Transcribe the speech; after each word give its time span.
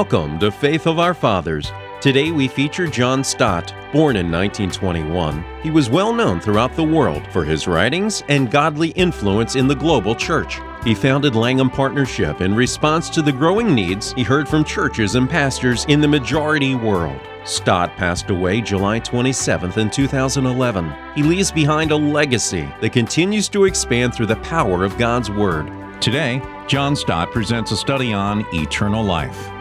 Welcome 0.00 0.38
to 0.38 0.50
Faith 0.50 0.86
of 0.86 0.98
Our 0.98 1.12
Fathers. 1.12 1.70
Today 2.00 2.30
we 2.30 2.48
feature 2.48 2.86
John 2.86 3.22
Stott. 3.22 3.74
Born 3.92 4.16
in 4.16 4.30
1921, 4.30 5.44
he 5.62 5.70
was 5.70 5.90
well 5.90 6.14
known 6.14 6.40
throughout 6.40 6.74
the 6.74 6.82
world 6.82 7.22
for 7.30 7.44
his 7.44 7.68
writings 7.68 8.24
and 8.30 8.50
godly 8.50 8.92
influence 8.92 9.56
in 9.56 9.68
the 9.68 9.74
global 9.74 10.14
church. 10.14 10.58
He 10.84 10.94
founded 10.94 11.36
Langham 11.36 11.68
Partnership 11.68 12.40
in 12.40 12.54
response 12.54 13.10
to 13.10 13.20
the 13.20 13.30
growing 13.30 13.74
needs 13.74 14.14
he 14.14 14.22
heard 14.22 14.48
from 14.48 14.64
churches 14.64 15.16
and 15.16 15.28
pastors 15.28 15.84
in 15.90 16.00
the 16.00 16.08
majority 16.08 16.74
world. 16.74 17.20
Stott 17.44 17.94
passed 17.98 18.30
away 18.30 18.62
July 18.62 19.00
27th 19.00 19.76
in 19.76 19.90
2011. 19.90 20.94
He 21.14 21.22
leaves 21.22 21.52
behind 21.52 21.90
a 21.90 21.96
legacy 21.96 22.66
that 22.80 22.94
continues 22.94 23.50
to 23.50 23.66
expand 23.66 24.14
through 24.14 24.26
the 24.26 24.36
power 24.36 24.82
of 24.82 24.96
God's 24.96 25.30
Word. 25.30 25.70
Today, 26.00 26.40
John 26.66 26.96
Stott 26.96 27.30
presents 27.32 27.70
a 27.70 27.76
study 27.76 28.14
on 28.14 28.46
eternal 28.54 29.04
life. 29.04 29.59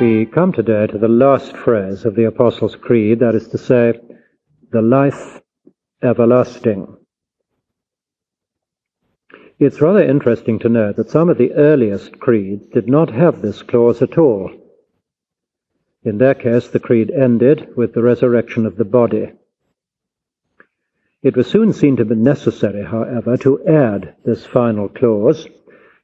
We 0.00 0.26
come 0.26 0.52
today 0.52 0.88
to 0.88 0.98
the 0.98 1.06
last 1.06 1.56
phrase 1.56 2.04
of 2.04 2.16
the 2.16 2.24
Apostles' 2.24 2.74
Creed, 2.74 3.20
that 3.20 3.36
is 3.36 3.46
to 3.48 3.58
say, 3.58 3.92
the 4.72 4.82
life 4.82 5.40
everlasting. 6.02 6.96
It's 9.60 9.80
rather 9.80 10.02
interesting 10.02 10.58
to 10.58 10.68
note 10.68 10.96
that 10.96 11.10
some 11.10 11.28
of 11.28 11.38
the 11.38 11.52
earliest 11.52 12.18
creeds 12.18 12.66
did 12.66 12.88
not 12.88 13.10
have 13.10 13.40
this 13.40 13.62
clause 13.62 14.02
at 14.02 14.18
all. 14.18 14.50
In 16.02 16.18
their 16.18 16.34
case, 16.34 16.66
the 16.66 16.80
creed 16.80 17.12
ended 17.12 17.76
with 17.76 17.94
the 17.94 18.02
resurrection 18.02 18.66
of 18.66 18.76
the 18.76 18.84
body. 18.84 19.30
It 21.22 21.36
was 21.36 21.46
soon 21.46 21.72
seen 21.72 21.94
to 21.98 22.04
be 22.04 22.16
necessary, 22.16 22.84
however, 22.84 23.36
to 23.36 23.64
add 23.64 24.16
this 24.24 24.44
final 24.44 24.88
clause 24.88 25.46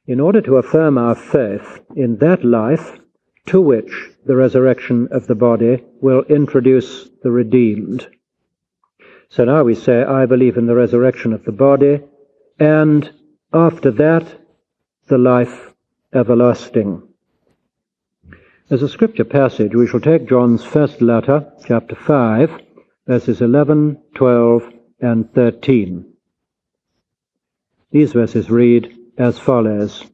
in 0.07 0.21
order 0.21 0.39
to 0.43 0.57
affirm 0.57 0.97
our 0.97 1.15
faith 1.15 1.81
in 1.93 2.15
that 2.19 2.45
life 2.45 3.00
to 3.47 3.61
which 3.61 4.09
the 4.25 4.35
resurrection 4.35 5.07
of 5.11 5.27
the 5.27 5.35
body 5.35 5.83
will 6.01 6.23
introduce 6.23 7.09
the 7.23 7.31
redeemed. 7.31 8.07
So 9.29 9.45
now 9.45 9.63
we 9.63 9.75
say, 9.75 10.03
I 10.03 10.25
believe 10.25 10.57
in 10.57 10.67
the 10.67 10.75
resurrection 10.75 11.33
of 11.33 11.43
the 11.45 11.51
body, 11.51 12.01
and 12.59 13.11
after 13.53 13.91
that, 13.91 14.27
the 15.07 15.17
life 15.17 15.73
everlasting. 16.13 17.01
As 18.69 18.83
a 18.83 18.89
scripture 18.89 19.25
passage, 19.25 19.75
we 19.75 19.87
shall 19.87 19.99
take 19.99 20.29
John's 20.29 20.63
first 20.63 21.01
letter, 21.01 21.51
chapter 21.65 21.95
5, 21.95 22.61
verses 23.07 23.41
11, 23.41 24.01
12, 24.15 24.73
and 25.01 25.33
13. 25.33 26.05
These 27.91 28.13
verses 28.13 28.49
read 28.49 28.95
as 29.17 29.37
follows. 29.37 30.05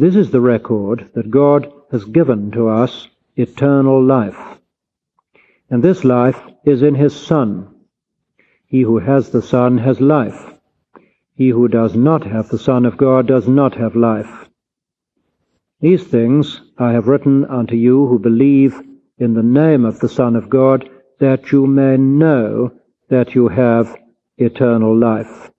This 0.00 0.16
is 0.16 0.30
the 0.30 0.40
record 0.40 1.10
that 1.12 1.30
God 1.30 1.70
has 1.90 2.06
given 2.06 2.52
to 2.52 2.70
us 2.70 3.06
eternal 3.36 4.02
life. 4.02 4.58
And 5.68 5.84
this 5.84 6.04
life 6.04 6.40
is 6.64 6.80
in 6.80 6.94
His 6.94 7.14
Son. 7.14 7.68
He 8.64 8.80
who 8.80 8.98
has 9.00 9.28
the 9.28 9.42
Son 9.42 9.76
has 9.76 10.00
life. 10.00 10.54
He 11.34 11.50
who 11.50 11.68
does 11.68 11.94
not 11.94 12.24
have 12.24 12.48
the 12.48 12.58
Son 12.58 12.86
of 12.86 12.96
God 12.96 13.26
does 13.26 13.46
not 13.46 13.74
have 13.74 13.94
life. 13.94 14.48
These 15.82 16.04
things 16.04 16.62
I 16.78 16.92
have 16.92 17.06
written 17.06 17.44
unto 17.44 17.74
you 17.76 18.06
who 18.06 18.18
believe 18.18 18.80
in 19.18 19.34
the 19.34 19.42
name 19.42 19.84
of 19.84 20.00
the 20.00 20.08
Son 20.08 20.34
of 20.34 20.48
God, 20.48 20.88
that 21.18 21.52
you 21.52 21.66
may 21.66 21.98
know 21.98 22.72
that 23.10 23.34
you 23.34 23.48
have 23.48 23.94
eternal 24.38 24.96
life. 24.96 25.50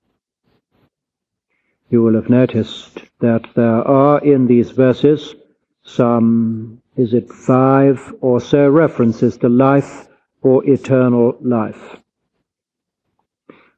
You 1.91 2.02
will 2.02 2.16
have 2.16 2.29
noticed 2.29 3.00
that 3.19 3.46
there 3.53 3.85
are 3.85 4.24
in 4.24 4.47
these 4.47 4.72
verses 4.72 5.35
some, 5.84 6.81
is 6.96 7.13
it 7.13 7.29
five 7.29 8.13
or 8.22 8.40
so 8.40 8.69
references 8.69 9.38
to 9.40 9.50
life 9.50 10.07
or 10.41 10.66
eternal 10.66 11.38
life. 11.41 11.97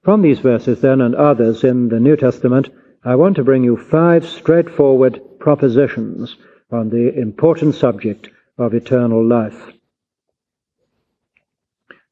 From 0.03 0.21
these 0.21 0.39
verses, 0.39 0.79
then, 0.79 1.01
and 1.01 1.15
others 1.15 1.63
in 1.63 1.89
the 1.89 1.99
New 1.99 2.15
Testament, 2.15 2.69
I 3.03 3.15
want 3.15 3.35
to 3.37 3.43
bring 3.43 3.63
you 3.63 3.77
five 3.77 4.27
straightforward 4.29 5.19
propositions 5.39 6.37
on 6.71 6.89
the 6.89 7.17
important 7.17 7.73
subject 7.73 8.29
of 8.59 8.75
eternal 8.75 9.25
life. 9.25 9.73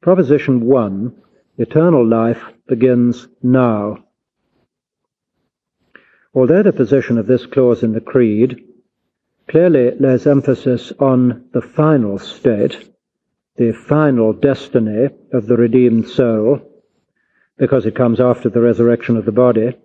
Proposition 0.00 0.66
one 0.66 1.14
eternal 1.58 2.04
life 2.04 2.42
begins 2.66 3.28
now. 3.40 4.04
Although 6.34 6.62
the 6.62 6.72
position 6.72 7.18
of 7.18 7.26
this 7.26 7.46
clause 7.46 7.82
in 7.82 7.92
the 7.92 8.00
Creed 8.00 8.64
clearly 9.48 9.90
lays 9.98 10.26
emphasis 10.26 10.92
on 10.98 11.48
the 11.52 11.60
final 11.60 12.18
state, 12.18 12.88
the 13.56 13.72
final 13.72 14.32
destiny 14.32 15.10
of 15.32 15.46
the 15.46 15.56
redeemed 15.56 16.08
soul, 16.08 16.60
because 17.58 17.84
it 17.84 17.94
comes 17.94 18.18
after 18.18 18.48
the 18.48 18.62
resurrection 18.62 19.16
of 19.16 19.26
the 19.26 19.32
body, 19.32 19.76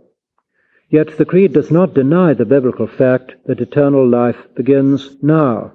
yet 0.90 1.18
the 1.18 1.25
Creed 1.25 1.52
does 1.52 1.69
not 1.69 1.94
deny 1.94 2.34
the 2.34 2.46
biblical 2.46 2.88
fact 2.88 3.34
that 3.46 3.59
eternal 3.59 4.07
life 4.07 4.47
begins 4.56 5.18
now. 5.22 5.74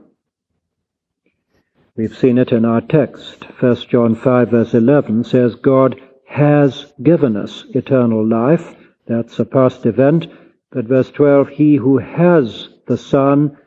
We've 1.95 2.17
seen 2.17 2.39
it 2.39 2.51
in 2.51 2.65
our 2.65 2.81
text. 2.81 3.45
1 3.61 3.77
John 3.91 4.15
5 4.15 4.49
verse 4.49 4.73
11 4.73 5.25
says, 5.25 5.55
God 5.57 6.01
has 6.27 6.91
given 7.03 7.37
us 7.37 7.65
eternal 7.75 8.27
life. 8.27 8.75
That's 9.07 9.39
a 9.39 9.45
past 9.45 9.85
event. 9.85 10.29
But 10.73 10.87
verse 10.87 11.11
12, 11.11 11.51
he 11.51 11.77
who 11.77 11.99
has 11.99 12.69
the 12.87 12.97
Son 12.97 13.59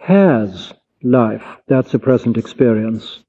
has 0.00 0.72
life. 1.02 1.44
That's 1.68 1.94
a 1.94 1.98
present 2.00 2.36
experience. 2.36 3.20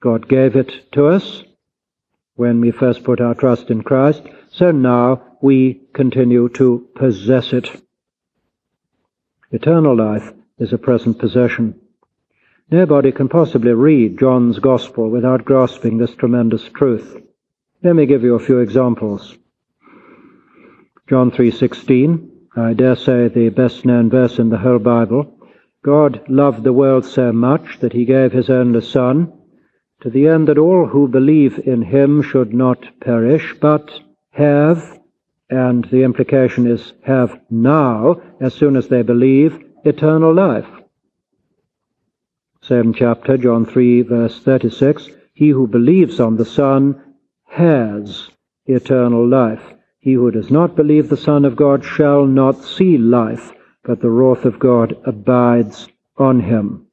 God 0.00 0.28
gave 0.28 0.54
it 0.56 0.92
to 0.92 1.06
us 1.06 1.44
when 2.34 2.60
we 2.60 2.70
first 2.70 3.04
put 3.04 3.20
our 3.20 3.34
trust 3.34 3.70
in 3.70 3.82
Christ, 3.82 4.22
so 4.50 4.70
now 4.70 5.36
we 5.40 5.80
continue 5.94 6.48
to 6.50 6.88
possess 6.94 7.52
it. 7.52 7.70
Eternal 9.50 9.96
life 9.96 10.32
is 10.58 10.72
a 10.72 10.78
present 10.78 11.18
possession. 11.18 11.80
Nobody 12.70 13.12
can 13.12 13.28
possibly 13.28 13.72
read 13.72 14.18
John's 14.18 14.58
Gospel 14.58 15.10
without 15.10 15.44
grasping 15.44 15.98
this 15.98 16.14
tremendous 16.14 16.68
truth. 16.74 17.16
Let 17.82 17.96
me 17.96 18.06
give 18.06 18.22
you 18.22 18.34
a 18.34 18.44
few 18.44 18.58
examples. 18.58 19.36
John 21.08 21.30
3:16, 21.30 22.28
I 22.54 22.74
dare 22.74 22.96
say 22.96 23.28
the 23.28 23.48
best 23.48 23.86
known 23.86 24.10
verse 24.10 24.38
in 24.38 24.50
the 24.50 24.58
whole 24.58 24.78
Bible. 24.78 25.38
God 25.82 26.22
loved 26.28 26.64
the 26.64 26.72
world 26.72 27.06
so 27.06 27.32
much 27.32 27.78
that 27.80 27.94
he 27.94 28.04
gave 28.04 28.32
his 28.32 28.50
only 28.50 28.82
son, 28.82 29.32
to 30.02 30.10
the 30.10 30.28
end 30.28 30.48
that 30.48 30.58
all 30.58 30.86
who 30.86 31.08
believe 31.08 31.58
in 31.66 31.80
him 31.80 32.20
should 32.22 32.52
not 32.52 33.00
perish, 33.00 33.54
but 33.58 33.90
have, 34.30 35.00
and 35.48 35.86
the 35.86 36.02
implication 36.02 36.66
is 36.66 36.92
have 37.04 37.40
now, 37.50 38.20
as 38.40 38.52
soon 38.52 38.76
as 38.76 38.88
they 38.88 39.02
believe, 39.02 39.58
eternal 39.84 40.34
life. 40.34 40.68
Same 42.60 42.92
chapter, 42.92 43.38
John 43.38 43.64
3, 43.64 44.02
verse 44.02 44.38
36, 44.40 45.08
he 45.32 45.48
who 45.48 45.66
believes 45.66 46.20
on 46.20 46.36
the 46.36 46.44
Son 46.44 47.00
has 47.44 48.28
eternal 48.66 49.26
life. 49.26 49.62
He 50.02 50.14
who 50.14 50.32
does 50.32 50.50
not 50.50 50.74
believe 50.74 51.08
the 51.08 51.16
Son 51.16 51.44
of 51.44 51.54
God 51.54 51.84
shall 51.84 52.26
not 52.26 52.64
see 52.64 52.98
life, 52.98 53.52
but 53.84 54.00
the 54.00 54.10
wrath 54.10 54.44
of 54.44 54.58
God 54.58 54.96
abides 55.04 55.88
on 56.16 56.40
him. 56.40 56.86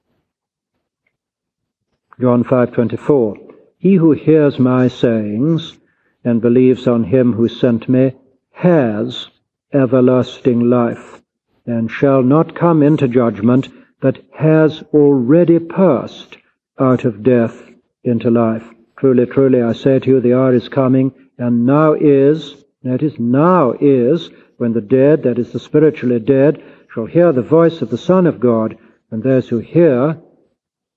John 2.21 2.43
5:24 2.43 3.35
He 3.79 3.95
who 3.95 4.11
hears 4.11 4.59
my 4.59 4.87
sayings 4.87 5.79
and 6.23 6.39
believes 6.39 6.87
on 6.87 7.05
him 7.05 7.33
who 7.33 7.47
sent 7.47 7.89
me 7.89 8.13
has 8.51 9.27
everlasting 9.73 10.69
life 10.69 11.23
and 11.65 11.89
shall 11.89 12.21
not 12.21 12.53
come 12.53 12.83
into 12.83 13.07
judgment 13.07 13.69
but 13.99 14.19
has 14.35 14.83
already 14.93 15.57
passed 15.57 16.37
out 16.77 17.05
of 17.05 17.23
death 17.23 17.71
into 18.03 18.29
life. 18.29 18.69
Truly, 18.97 19.25
truly, 19.25 19.63
I 19.63 19.73
say 19.73 19.97
to 19.97 20.09
you, 20.11 20.21
the 20.21 20.35
hour 20.35 20.53
is 20.53 20.69
coming, 20.69 21.11
and 21.39 21.65
now 21.65 21.93
is 21.93 22.65
is, 22.83 23.19
now 23.19 23.73
is 23.79 24.29
when 24.57 24.73
the 24.73 24.81
dead, 24.81 25.23
that 25.23 25.39
is, 25.39 25.51
the 25.51 25.59
spiritually 25.59 26.19
dead, 26.19 26.63
shall 26.93 27.05
hear 27.05 27.31
the 27.31 27.41
voice 27.41 27.81
of 27.81 27.89
the 27.89 27.97
Son 27.97 28.25
of 28.25 28.39
God, 28.39 28.77
and 29.11 29.21
those 29.21 29.49
who 29.49 29.59
hear 29.59 30.17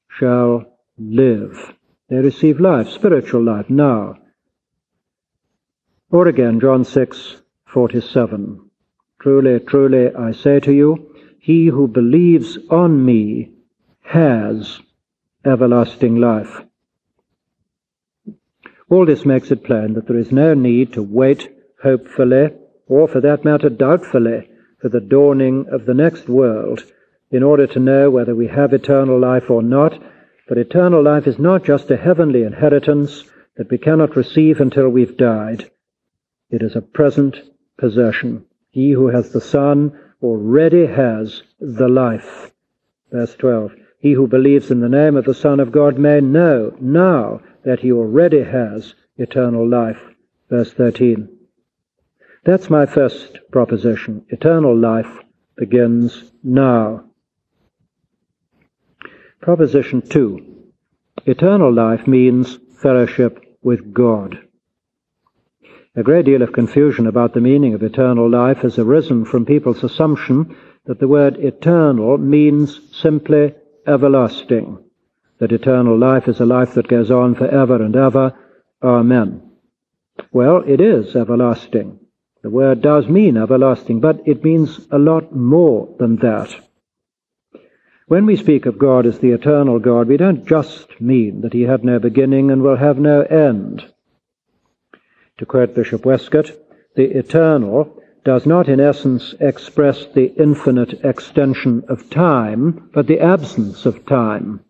shall 0.08 0.64
live. 0.99 1.75
They 2.08 2.17
receive 2.17 2.61
life, 2.61 2.88
spiritual 2.88 3.43
life, 3.43 3.69
now. 3.70 4.19
Or 6.11 6.29
again, 6.29 6.61
John 6.61 6.84
6, 6.84 7.37
47. 7.67 8.70
Truly, 9.20 9.61
truly, 9.61 10.14
I 10.14 10.32
say 10.32 10.61
to 10.61 10.73
you, 10.73 11.14
he 11.38 11.67
who 11.67 11.88
believes 11.88 12.58
on 12.70 13.05
me 13.05 13.52
has 14.02 14.81
everlasting 15.44 16.17
life. 16.17 16.62
All 18.90 19.06
this 19.06 19.25
makes 19.25 19.50
it 19.50 19.64
plain 19.64 19.94
that 19.94 20.06
there 20.06 20.19
is 20.19 20.31
no 20.31 20.55
need 20.55 20.93
to 20.93 21.02
wait 21.02 21.50
hopefully, 21.82 22.50
or 22.87 23.08
for 23.08 23.20
that 23.20 23.44
matter 23.44 23.69
doubtfully, 23.69 24.49
for 24.81 24.88
the 24.88 25.00
dawning 25.00 25.67
of 25.70 25.87
the 25.87 25.94
next 25.94 26.29
world 26.29 26.82
in 27.31 27.43
order 27.43 27.67
to 27.67 27.81
know 27.81 28.11
whether 28.11 28.34
we 28.34 28.46
have 28.49 28.73
eternal 28.73 29.19
life 29.19 29.50
or 29.50 29.62
not. 29.62 30.00
For 30.46 30.58
eternal 30.58 31.02
life 31.02 31.26
is 31.26 31.38
not 31.38 31.64
just 31.64 31.90
a 31.90 31.96
heavenly 31.96 32.43
inheritance 32.43 33.25
that 33.56 33.70
we 33.70 33.79
cannot 33.79 34.17
receive 34.17 34.61
until 34.61 34.88
we've 34.88 35.17
died. 35.17 35.70
It 36.50 36.62
is 36.62 36.76
a 36.76 36.82
present 36.82 37.37
possession. 37.79 38.44
He 38.70 38.90
who 38.90 39.08
has 39.08 39.32
the 39.32 39.40
Son 39.40 39.99
already 40.23 40.87
has 40.87 41.43
the 41.61 41.88
life. 41.88 42.52
Verse 43.11 43.34
12. 43.37 43.73
He 43.99 44.12
who 44.12 44.26
believes 44.26 44.70
in 44.70 44.81
the 44.81 44.88
name 44.88 45.17
of 45.17 45.25
the 45.25 45.34
Son 45.34 45.61
of 45.61 45.73
God 45.73 45.99
may 45.99 46.20
know 46.20 46.76
now 46.81 47.40
that 47.64 47.81
he 47.81 47.93
already 47.93 48.43
has 48.43 48.94
eternal 49.17 49.67
life. 49.67 50.00
Verse 50.50 50.73
13. 50.73 51.29
That's 52.44 52.68
my 52.68 52.86
first 52.86 53.38
proposition. 53.52 54.26
Eternal 54.28 54.76
life 54.76 55.18
begins 55.56 56.32
now. 56.42 57.04
Proposition 59.40 60.02
2. 60.02 60.72
Eternal 61.26 61.72
life 61.72 62.08
means 62.08 62.58
fellowship 62.82 63.38
with 63.62 63.94
God. 63.94 64.38
A 65.94 66.02
great 66.02 66.24
deal 66.24 66.42
of 66.42 66.52
confusion 66.52 67.06
about 67.06 67.32
the 67.32 67.40
meaning 67.40 67.74
of 67.74 67.82
eternal 67.84 68.28
life 68.28 68.58
has 68.58 68.76
arisen 68.76 69.24
from 69.24 69.46
people's 69.46 69.84
assumption 69.84 70.56
that 70.86 70.98
the 70.98 71.06
word 71.06 71.36
eternal 71.36 72.18
means 72.18 72.80
simply 72.92 73.54
everlasting, 73.86 74.82
that 75.38 75.52
eternal 75.52 75.96
life 75.96 76.26
is 76.26 76.40
a 76.40 76.46
life 76.46 76.74
that 76.74 76.88
goes 76.88 77.10
on 77.12 77.36
forever 77.36 77.80
and 77.80 77.94
ever. 77.94 78.36
Amen. 78.82 79.48
Well, 80.32 80.64
it 80.66 80.80
is 80.80 81.14
everlasting. 81.14 82.00
The 82.42 82.50
word 82.50 82.82
does 82.82 83.08
mean 83.08 83.36
everlasting, 83.36 84.00
but 84.00 84.20
it 84.26 84.42
means 84.42 84.88
a 84.90 84.98
lot 84.98 85.32
more 85.34 85.94
than 85.98 86.16
that. 86.16 86.52
When 88.08 88.26
we 88.26 88.36
speak 88.36 88.66
of 88.66 88.78
God 88.78 89.06
as 89.06 89.20
the 89.20 89.30
eternal 89.30 89.78
God, 89.78 90.08
we 90.08 90.16
don't 90.16 90.44
just 90.44 91.00
mean 91.00 91.42
that 91.42 91.52
he 91.52 91.62
had 91.62 91.84
no 91.84 92.00
beginning 92.00 92.50
and 92.50 92.60
will 92.60 92.76
have 92.76 92.98
no 92.98 93.22
end. 93.22 93.84
To 95.38 95.46
quote 95.46 95.74
Bishop 95.74 96.04
Westcott, 96.04 96.50
the 96.96 97.16
eternal 97.16 98.02
does 98.24 98.44
not 98.44 98.68
in 98.68 98.80
essence 98.80 99.34
express 99.40 100.06
the 100.06 100.34
infinite 100.34 101.04
extension 101.04 101.84
of 101.88 102.10
time, 102.10 102.90
but 102.92 103.06
the 103.06 103.20
absence 103.20 103.86
of 103.86 104.04
time. 104.04 104.60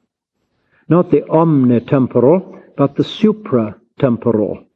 Not 0.89 1.11
the 1.11 1.23
omnitemporal, 1.23 2.63
but 2.77 2.97
the 2.97 3.03
supratemporal. 3.03 4.67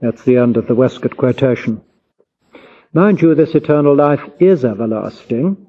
That's 0.00 0.22
the 0.24 0.38
end 0.38 0.56
of 0.56 0.66
the 0.66 0.74
Westcott 0.74 1.16
quotation. 1.16 1.82
Mind 2.92 3.22
you, 3.22 3.36
this 3.36 3.54
eternal 3.54 3.94
life 3.94 4.28
is 4.40 4.64
everlasting, 4.64 5.64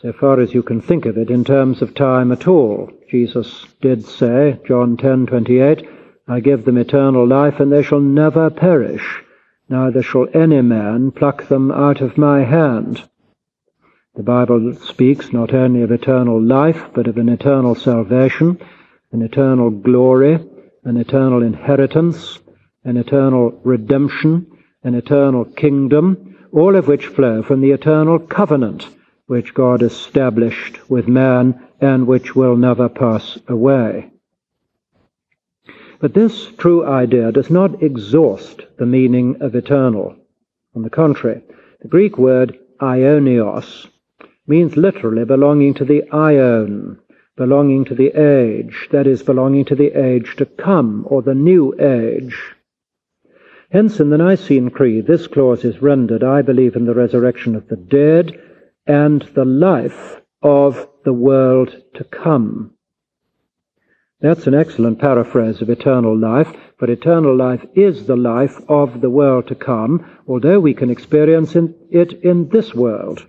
so 0.00 0.10
far 0.14 0.40
as 0.40 0.54
you 0.54 0.62
can 0.62 0.80
think 0.80 1.04
of 1.04 1.18
it 1.18 1.28
in 1.28 1.44
terms 1.44 1.82
of 1.82 1.94
time 1.94 2.32
at 2.32 2.48
all. 2.48 2.90
Jesus 3.10 3.66
did 3.82 4.06
say, 4.06 4.58
John 4.66 4.96
10:28, 4.96 5.86
I 6.26 6.40
give 6.40 6.64
them 6.64 6.78
eternal 6.78 7.26
life, 7.26 7.60
and 7.60 7.70
they 7.70 7.82
shall 7.82 8.00
never 8.00 8.48
perish, 8.48 9.22
neither 9.68 10.00
shall 10.00 10.28
any 10.32 10.62
man 10.62 11.10
pluck 11.10 11.46
them 11.48 11.70
out 11.70 12.00
of 12.00 12.16
my 12.16 12.42
hand. 12.42 13.02
The 14.14 14.22
Bible 14.22 14.72
speaks 14.76 15.34
not 15.34 15.52
only 15.52 15.82
of 15.82 15.92
eternal 15.92 16.40
life, 16.42 16.88
but 16.94 17.06
of 17.06 17.18
an 17.18 17.28
eternal 17.28 17.74
salvation, 17.74 18.58
an 19.12 19.20
eternal 19.20 19.68
glory, 19.68 20.38
an 20.84 20.96
eternal 20.96 21.42
inheritance, 21.42 22.38
an 22.82 22.96
eternal 22.96 23.60
redemption, 23.62 24.46
an 24.82 24.94
eternal 24.94 25.44
kingdom, 25.44 26.32
all 26.56 26.74
of 26.74 26.88
which 26.88 27.08
flow 27.08 27.42
from 27.42 27.60
the 27.60 27.70
eternal 27.70 28.18
covenant 28.18 28.88
which 29.26 29.52
God 29.52 29.82
established 29.82 30.88
with 30.88 31.06
man 31.06 31.68
and 31.82 32.06
which 32.06 32.34
will 32.34 32.56
never 32.56 32.88
pass 32.88 33.38
away. 33.46 34.10
But 36.00 36.14
this 36.14 36.46
true 36.56 36.86
idea 36.86 37.30
does 37.30 37.50
not 37.50 37.82
exhaust 37.82 38.62
the 38.78 38.86
meaning 38.86 39.36
of 39.42 39.54
eternal. 39.54 40.16
On 40.74 40.82
the 40.82 40.88
contrary, 40.88 41.42
the 41.82 41.88
Greek 41.88 42.16
word 42.16 42.58
aionios 42.80 43.88
means 44.46 44.78
literally 44.78 45.26
belonging 45.26 45.74
to 45.74 45.84
the 45.84 46.04
aion, 46.10 46.98
belonging 47.36 47.84
to 47.84 47.94
the 47.94 48.18
age, 48.18 48.88
that 48.92 49.06
is, 49.06 49.22
belonging 49.22 49.66
to 49.66 49.74
the 49.74 49.92
age 49.92 50.36
to 50.36 50.46
come, 50.46 51.06
or 51.10 51.20
the 51.20 51.34
new 51.34 51.74
age. 51.78 52.55
Hence, 53.76 54.00
in 54.00 54.08
the 54.08 54.16
Nicene 54.16 54.70
Creed, 54.70 55.06
this 55.06 55.26
clause 55.26 55.62
is 55.62 55.82
rendered, 55.82 56.24
I 56.24 56.40
believe 56.40 56.76
in 56.76 56.86
the 56.86 56.94
resurrection 56.94 57.54
of 57.54 57.68
the 57.68 57.76
dead 57.76 58.32
and 58.86 59.20
the 59.34 59.44
life 59.44 60.22
of 60.40 60.88
the 61.04 61.12
world 61.12 61.82
to 61.92 62.04
come. 62.04 62.70
That's 64.18 64.46
an 64.46 64.54
excellent 64.54 64.98
paraphrase 64.98 65.60
of 65.60 65.68
eternal 65.68 66.16
life, 66.16 66.50
but 66.80 66.88
eternal 66.88 67.36
life 67.36 67.66
is 67.74 68.06
the 68.06 68.16
life 68.16 68.58
of 68.66 69.02
the 69.02 69.10
world 69.10 69.46
to 69.48 69.54
come, 69.54 70.06
although 70.26 70.58
we 70.58 70.72
can 70.72 70.88
experience 70.88 71.54
it 71.54 72.14
in 72.24 72.48
this 72.48 72.74
world. 72.74 73.26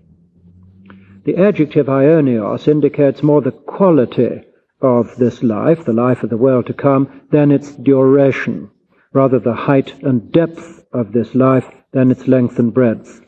The 1.25 1.35
adjective 1.35 1.87
aionios 1.87 2.69
indicates 2.69 3.21
more 3.21 3.41
the 3.41 3.51
quality 3.51 4.43
of 4.79 5.13
this 5.17 5.43
life, 5.43 5.83
the 5.83 5.91
life 5.91 6.23
of 6.23 6.29
the 6.29 6.37
world 6.37 6.67
to 6.67 6.73
come, 6.73 7.23
than 7.31 7.51
its 7.51 7.75
duration, 7.75 8.71
rather 9.17 9.39
the 9.39 9.61
height 9.69 9.91
and 10.03 10.31
depth 10.31 10.85
of 10.93 11.11
this 11.11 11.33
life 11.33 11.67
than 11.91 12.11
its 12.11 12.27
length 12.27 12.59
and 12.59 12.71
breadth. 12.71 13.21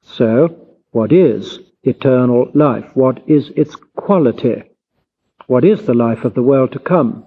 So, 0.00 0.68
what 0.90 1.12
is 1.12 1.58
eternal 1.82 2.50
life? 2.54 2.88
What 2.94 3.22
is 3.26 3.50
its 3.56 3.76
quality? 4.04 4.62
What 5.46 5.64
is 5.64 5.84
the 5.84 6.00
life 6.06 6.24
of 6.24 6.32
the 6.34 6.42
world 6.50 6.72
to 6.72 6.78
come? 6.78 7.26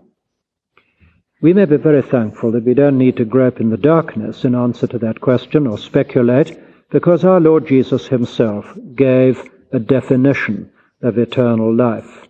We 1.41 1.53
may 1.53 1.65
be 1.65 1.77
very 1.77 2.01
thankful 2.01 2.51
that 2.51 2.65
we 2.65 2.73
don't 2.73 2.97
need 2.97 3.17
to 3.17 3.25
grope 3.25 3.61
in 3.61 3.69
the 3.69 3.77
darkness 3.95 4.43
in 4.45 4.55
answer 4.55 4.87
to 4.87 4.99
that 4.99 5.21
question 5.21 5.67
or 5.67 5.77
speculate, 5.77 6.59
because 6.89 7.23
our 7.23 7.39
Lord 7.39 7.67
Jesus 7.67 8.07
himself 8.07 8.65
gave 8.95 9.49
a 9.71 9.79
definition 9.79 10.71
of 11.01 11.17
eternal 11.17 11.73
life. 11.73 12.27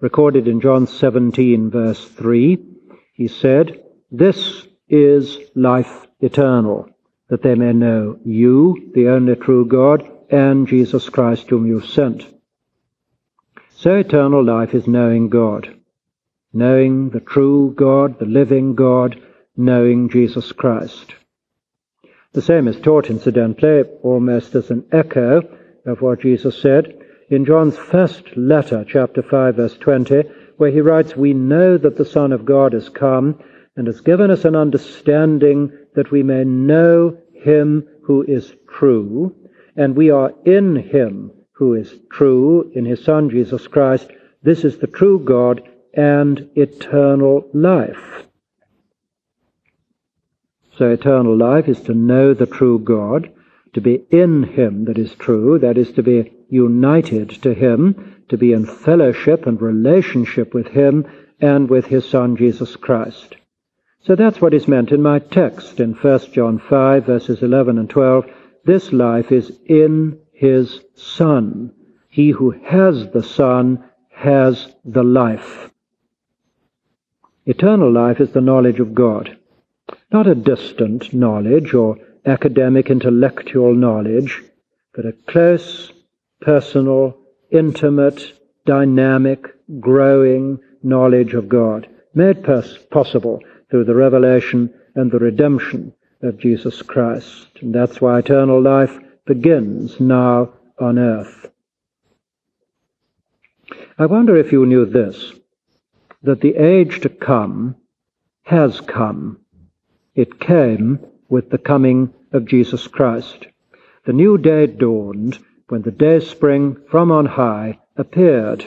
Recorded 0.00 0.48
in 0.48 0.60
John 0.60 0.86
17, 0.86 1.70
verse 1.70 2.04
3, 2.08 2.58
he 3.14 3.28
said, 3.28 3.83
This 4.16 4.64
is 4.88 5.38
life 5.56 6.06
eternal, 6.20 6.88
that 7.30 7.42
they 7.42 7.56
may 7.56 7.72
know 7.72 8.16
you, 8.24 8.92
the 8.94 9.08
only 9.08 9.34
true 9.34 9.66
God, 9.66 10.08
and 10.30 10.68
Jesus 10.68 11.08
Christ 11.08 11.50
whom 11.50 11.66
you 11.66 11.80
sent. 11.80 12.24
So 13.70 13.96
eternal 13.96 14.44
life 14.44 14.72
is 14.72 14.86
knowing 14.86 15.30
God, 15.30 15.74
knowing 16.52 17.10
the 17.10 17.18
true 17.18 17.74
God, 17.74 18.20
the 18.20 18.24
living 18.24 18.76
God, 18.76 19.20
knowing 19.56 20.08
Jesus 20.08 20.52
Christ. 20.52 21.16
The 22.34 22.42
same 22.42 22.68
is 22.68 22.78
taught, 22.78 23.10
incidentally, 23.10 23.82
almost 24.04 24.54
as 24.54 24.70
an 24.70 24.86
echo 24.92 25.42
of 25.86 26.02
what 26.02 26.20
Jesus 26.20 26.56
said 26.56 26.96
in 27.30 27.44
John's 27.44 27.76
first 27.76 28.36
letter, 28.36 28.84
chapter 28.86 29.24
5, 29.24 29.56
verse 29.56 29.76
20, 29.76 30.22
where 30.56 30.70
he 30.70 30.80
writes, 30.80 31.16
We 31.16 31.34
know 31.34 31.76
that 31.78 31.96
the 31.96 32.04
Son 32.04 32.30
of 32.30 32.44
God 32.44 32.74
has 32.74 32.88
come 32.88 33.40
and 33.76 33.86
has 33.86 34.00
given 34.00 34.30
us 34.30 34.44
an 34.44 34.54
understanding 34.54 35.72
that 35.94 36.10
we 36.10 36.22
may 36.22 36.44
know 36.44 37.16
him 37.32 37.86
who 38.02 38.22
is 38.22 38.54
true, 38.68 39.34
and 39.76 39.96
we 39.96 40.10
are 40.10 40.32
in 40.44 40.76
him 40.76 41.32
who 41.52 41.74
is 41.74 41.92
true 42.10 42.70
in 42.74 42.84
his 42.84 43.02
Son 43.02 43.30
Jesus 43.30 43.66
Christ. 43.66 44.10
This 44.42 44.64
is 44.64 44.78
the 44.78 44.86
true 44.86 45.18
God 45.18 45.68
and 45.92 46.50
eternal 46.54 47.48
life. 47.52 48.26
So 50.76 50.90
eternal 50.90 51.36
life 51.36 51.68
is 51.68 51.80
to 51.82 51.94
know 51.94 52.34
the 52.34 52.46
true 52.46 52.80
God, 52.80 53.32
to 53.74 53.80
be 53.80 54.04
in 54.10 54.42
him 54.42 54.84
that 54.86 54.98
is 54.98 55.14
true, 55.14 55.58
that 55.60 55.78
is 55.78 55.92
to 55.92 56.02
be 56.02 56.32
united 56.48 57.30
to 57.42 57.54
him, 57.54 58.22
to 58.28 58.36
be 58.36 58.52
in 58.52 58.66
fellowship 58.66 59.46
and 59.46 59.60
relationship 59.60 60.54
with 60.54 60.68
him 60.68 61.06
and 61.40 61.68
with 61.68 61.86
his 61.86 62.08
Son 62.08 62.36
Jesus 62.36 62.76
Christ. 62.76 63.36
So 64.06 64.14
that's 64.14 64.38
what 64.38 64.52
is 64.52 64.68
meant 64.68 64.92
in 64.92 65.00
my 65.00 65.18
text 65.18 65.80
in 65.80 65.94
1 65.94 66.32
John 66.32 66.58
5 66.58 67.06
verses 67.06 67.42
11 67.42 67.78
and 67.78 67.88
12. 67.88 68.26
This 68.62 68.92
life 68.92 69.32
is 69.32 69.50
in 69.64 70.18
his 70.32 70.80
Son. 70.94 71.72
He 72.10 72.28
who 72.28 72.50
has 72.50 73.08
the 73.08 73.22
Son 73.22 73.82
has 74.10 74.74
the 74.84 75.02
life. 75.02 75.70
Eternal 77.46 77.90
life 77.90 78.20
is 78.20 78.30
the 78.32 78.42
knowledge 78.42 78.78
of 78.78 78.94
God, 78.94 79.38
not 80.12 80.26
a 80.26 80.34
distant 80.34 81.14
knowledge 81.14 81.72
or 81.72 81.96
academic 82.26 82.90
intellectual 82.90 83.74
knowledge, 83.74 84.42
but 84.94 85.06
a 85.06 85.12
close, 85.12 85.92
personal, 86.42 87.16
intimate, 87.50 88.34
dynamic, 88.66 89.46
growing 89.80 90.58
knowledge 90.82 91.32
of 91.32 91.48
God, 91.48 91.88
made 92.14 92.44
possible 92.90 93.40
through 93.74 93.82
the 93.82 93.92
revelation 93.92 94.72
and 94.94 95.10
the 95.10 95.18
redemption 95.18 95.92
of 96.22 96.38
Jesus 96.38 96.80
Christ. 96.80 97.48
And 97.60 97.74
that's 97.74 98.00
why 98.00 98.20
eternal 98.20 98.62
life 98.62 98.96
begins 99.26 99.98
now 99.98 100.52
on 100.78 100.96
earth. 100.96 101.50
I 103.98 104.06
wonder 104.06 104.36
if 104.36 104.52
you 104.52 104.64
knew 104.64 104.86
this, 104.86 105.32
that 106.22 106.40
the 106.40 106.54
age 106.54 107.00
to 107.00 107.08
come 107.08 107.74
has 108.44 108.80
come. 108.80 109.40
It 110.14 110.38
came 110.38 111.00
with 111.28 111.50
the 111.50 111.58
coming 111.58 112.14
of 112.30 112.46
Jesus 112.46 112.86
Christ. 112.86 113.48
The 114.06 114.12
new 114.12 114.38
day 114.38 114.68
dawned 114.68 115.40
when 115.68 115.82
the 115.82 115.90
day 115.90 116.20
spring 116.20 116.76
from 116.88 117.10
on 117.10 117.26
high 117.26 117.80
appeared. 117.96 118.66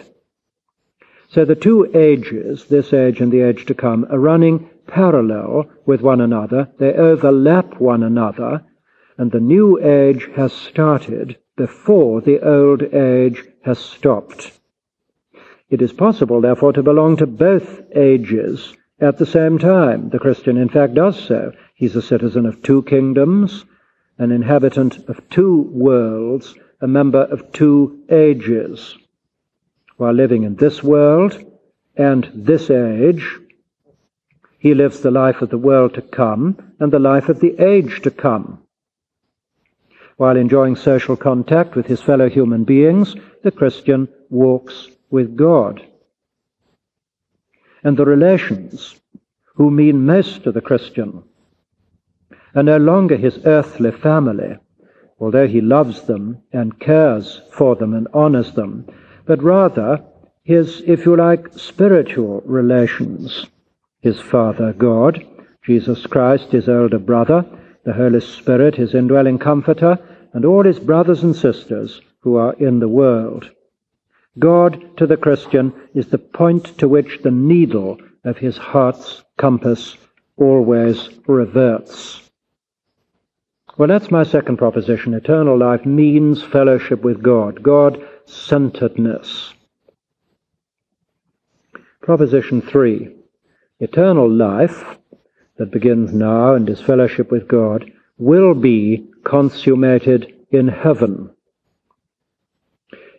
So 1.29 1.45
the 1.45 1.55
two 1.55 1.89
ages, 1.95 2.65
this 2.65 2.91
age 2.91 3.21
and 3.21 3.31
the 3.31 3.39
age 3.39 3.67
to 3.67 3.73
come, 3.73 4.05
are 4.09 4.19
running 4.19 4.69
parallel 4.87 5.69
with 5.85 6.01
one 6.01 6.21
another. 6.21 6.69
They 6.79 6.93
overlap 6.93 7.79
one 7.79 8.03
another, 8.03 8.63
and 9.17 9.31
the 9.31 9.39
new 9.39 9.79
age 9.79 10.27
has 10.35 10.53
started 10.53 11.37
before 11.55 12.21
the 12.21 12.39
old 12.39 12.81
age 12.93 13.43
has 13.63 13.79
stopped. 13.79 14.51
It 15.69 15.81
is 15.81 15.91
possible, 15.91 16.39
therefore, 16.39 16.73
to 16.73 16.83
belong 16.83 17.17
to 17.17 17.27
both 17.27 17.81
ages 17.95 18.73
at 18.99 19.17
the 19.17 19.25
same 19.25 19.57
time. 19.57 20.09
The 20.09 20.19
Christian, 20.19 20.57
in 20.57 20.69
fact, 20.69 20.93
does 20.93 21.19
so. 21.19 21.51
He's 21.75 21.95
a 21.95 22.01
citizen 22.01 22.45
of 22.45 22.63
two 22.63 22.83
kingdoms, 22.83 23.65
an 24.17 24.31
inhabitant 24.31 25.09
of 25.09 25.29
two 25.29 25.69
worlds, 25.73 26.55
a 26.81 26.87
member 26.87 27.21
of 27.21 27.51
two 27.51 28.03
ages. 28.09 28.95
While 29.97 30.13
living 30.13 30.43
in 30.43 30.55
this 30.55 30.83
world 30.83 31.43
and 31.95 32.29
this 32.33 32.69
age, 32.69 33.39
he 34.57 34.73
lives 34.73 35.01
the 35.01 35.11
life 35.11 35.41
of 35.41 35.49
the 35.49 35.57
world 35.57 35.93
to 35.93 36.01
come 36.01 36.73
and 36.79 36.91
the 36.91 36.99
life 36.99 37.29
of 37.29 37.39
the 37.39 37.59
age 37.59 38.01
to 38.01 38.11
come. 38.11 38.59
While 40.17 40.35
enjoying 40.35 40.75
social 40.75 41.15
contact 41.15 41.75
with 41.75 41.85
his 41.85 42.01
fellow 42.01 42.27
human 42.27 42.63
beings, 42.63 43.15
the 43.43 43.51
Christian 43.51 44.07
walks 44.29 44.89
with 45.11 45.37
God. 45.37 45.85
And 47.83 47.95
the 47.95 48.05
relations 48.05 48.99
who 49.55 49.69
mean 49.69 50.05
most 50.05 50.43
to 50.43 50.51
the 50.51 50.61
Christian 50.61 51.23
are 52.55 52.63
no 52.63 52.77
longer 52.77 53.15
his 53.15 53.39
earthly 53.45 53.91
family, 53.91 54.57
although 55.19 55.47
he 55.47 55.61
loves 55.61 56.01
them 56.03 56.41
and 56.51 56.79
cares 56.79 57.41
for 57.51 57.75
them 57.75 57.93
and 57.93 58.07
honors 58.13 58.51
them, 58.53 58.87
but 59.25 59.43
rather 59.43 60.03
his, 60.43 60.81
if 60.87 61.05
you 61.05 61.15
like, 61.15 61.53
spiritual 61.53 62.41
relations. 62.45 63.45
His 64.01 64.19
Father 64.19 64.73
God, 64.73 65.25
Jesus 65.63 66.05
Christ, 66.05 66.51
his 66.51 66.69
elder 66.69 66.99
brother, 66.99 67.45
the 67.83 67.93
Holy 67.93 68.21
Spirit, 68.21 68.75
his 68.75 68.93
indwelling 68.93 69.39
comforter, 69.39 69.97
and 70.33 70.45
all 70.45 70.63
his 70.63 70.79
brothers 70.79 71.23
and 71.23 71.35
sisters 71.35 72.01
who 72.19 72.35
are 72.35 72.53
in 72.53 72.79
the 72.79 72.87
world. 72.87 73.49
God 74.39 74.97
to 74.97 75.07
the 75.07 75.17
Christian 75.17 75.73
is 75.93 76.07
the 76.07 76.17
point 76.17 76.77
to 76.77 76.87
which 76.87 77.21
the 77.23 77.31
needle 77.31 77.97
of 78.23 78.37
his 78.37 78.57
heart's 78.57 79.23
compass 79.37 79.97
always 80.37 81.09
reverts. 81.27 82.21
Well, 83.77 83.87
that's 83.87 84.11
my 84.11 84.23
second 84.23 84.57
proposition. 84.57 85.13
Eternal 85.13 85.57
life 85.57 85.85
means 85.85 86.43
fellowship 86.43 87.03
with 87.03 87.21
God, 87.21 87.63
God 87.63 88.05
centeredness. 88.25 89.53
Proposition 92.01 92.61
three 92.61 93.16
eternal 93.79 94.29
life 94.29 94.97
that 95.57 95.71
begins 95.71 96.13
now 96.13 96.53
and 96.55 96.69
is 96.69 96.81
fellowship 96.81 97.31
with 97.31 97.47
God 97.47 97.91
will 98.17 98.53
be 98.53 99.07
consummated 99.23 100.33
in 100.51 100.67
heaven. 100.67 101.29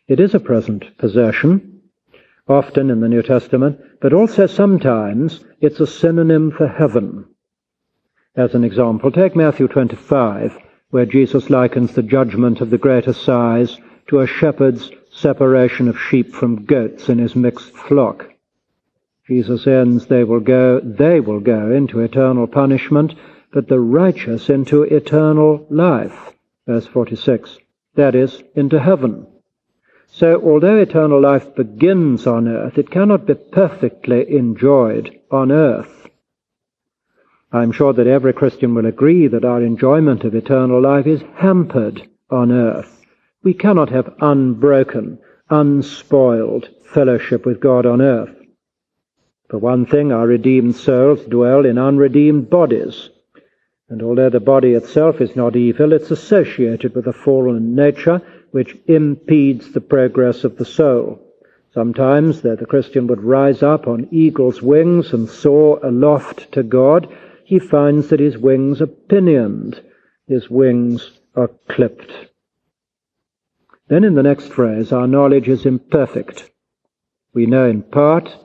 It 0.07 0.21
is 0.21 0.35
a 0.35 0.41
present 0.41 0.97
possession, 0.99 1.83
often 2.49 2.91
in 2.91 3.01
the 3.01 3.09
New 3.09 3.23
Testament, 3.23 3.79
but 4.01 4.13
also 4.13 4.47
sometimes 4.47 5.45
it's 5.61 5.81
a 5.81 5.87
synonym 5.87 6.51
for 6.51 6.67
heaven. 6.67 7.27
As 8.35 8.55
an 8.55 8.65
example, 8.65 9.11
take 9.11 9.37
Matthew 9.37 9.69
25, 9.69 10.57
where 10.91 11.05
Jesus 11.05 11.51
likens 11.51 11.93
the 11.93 12.03
judgment 12.03 12.61
of 12.61 12.71
the 12.71 12.79
great 12.79 13.07
assize 13.07 13.79
to 14.07 14.21
a 14.21 14.27
shepherd's 14.27 14.91
separation 15.11 15.89
of 15.89 16.01
sheep 16.01 16.33
from 16.33 16.65
goats 16.65 17.09
in 17.09 17.19
his 17.19 17.37
mixed 17.37 17.71
flock. 17.75 18.31
Jesus 19.29 19.67
ends, 19.67 20.07
they 20.07 20.25
will 20.25 20.41
go, 20.41 20.81
they 20.81 21.21
will 21.21 21.41
go 21.41 21.71
into 21.71 22.01
eternal 22.01 22.47
punishment, 22.47 23.15
but 23.53 23.69
the 23.69 23.79
righteous 23.79 24.49
into 24.49 24.85
eternal 24.85 25.67
life. 25.69 26.33
Verse 26.67 26.87
46. 26.87 27.59
That 27.95 28.15
is, 28.15 28.43
into 28.55 28.81
heaven. 28.81 29.27
So, 30.07 30.41
although 30.43 30.79
eternal 30.79 31.21
life 31.21 31.55
begins 31.55 32.27
on 32.27 32.49
earth, 32.49 32.79
it 32.79 32.91
cannot 32.91 33.27
be 33.27 33.35
perfectly 33.35 34.35
enjoyed 34.35 35.21
on 35.31 35.53
earth. 35.53 36.09
I'm 37.53 37.73
sure 37.73 37.93
that 37.93 38.07
every 38.07 38.33
Christian 38.33 38.75
will 38.75 38.87
agree 38.87 39.27
that 39.27 39.45
our 39.45 39.63
enjoyment 39.63 40.25
of 40.25 40.35
eternal 40.35 40.81
life 40.81 41.07
is 41.07 41.23
hampered 41.37 42.09
on 42.31 42.51
earth. 42.51 43.05
We 43.43 43.53
cannot 43.53 43.91
have 43.91 44.15
unbroken, 44.21 45.19
unspoiled 45.51 46.71
fellowship 46.87 47.45
with 47.45 47.61
God 47.61 47.85
on 47.85 48.01
earth. 48.01 48.38
For 49.49 49.59
one 49.59 49.87
thing, 49.87 50.13
our 50.13 50.27
redeemed 50.27 50.77
souls 50.77 51.25
dwell 51.25 51.65
in 51.65 51.79
unredeemed 51.79 52.51
bodies. 52.51 53.09
And 53.89 54.03
although 54.03 54.29
the 54.29 54.41
body 54.41 54.73
itself 54.73 55.23
is 55.23 55.35
not 55.35 55.57
evil, 55.57 55.95
it's 55.95 56.11
associated 56.11 56.95
with 56.95 57.07
a 57.07 57.13
fallen 57.13 57.75
nature 57.75 58.21
which 58.51 58.77
impedes 58.87 59.73
the 59.73 59.81
progress 59.81 60.45
of 60.45 60.59
the 60.59 60.67
soul. 60.67 61.21
Sometimes, 61.73 62.43
though 62.43 62.57
the 62.57 62.67
Christian 62.67 63.07
would 63.07 63.23
rise 63.23 63.63
up 63.63 63.87
on 63.87 64.09
eagle's 64.11 64.61
wings 64.61 65.13
and 65.13 65.29
soar 65.29 65.81
aloft 65.83 66.53
to 66.53 66.63
God, 66.63 67.09
he 67.45 67.59
finds 67.59 68.09
that 68.09 68.21
his 68.21 68.37
wings 68.37 68.83
are 68.83 68.87
pinioned, 68.87 69.81
his 70.27 70.51
wings 70.51 71.11
are 71.35 71.51
clipped. 71.69 72.13
Then 73.89 74.05
in 74.05 74.15
the 74.15 74.23
next 74.23 74.49
phrase, 74.49 74.93
our 74.93 75.07
knowledge 75.07 75.49
is 75.49 75.65
imperfect. 75.65 76.51
We 77.33 77.47
know 77.47 77.67
in 77.67 77.83
part, 77.83 78.37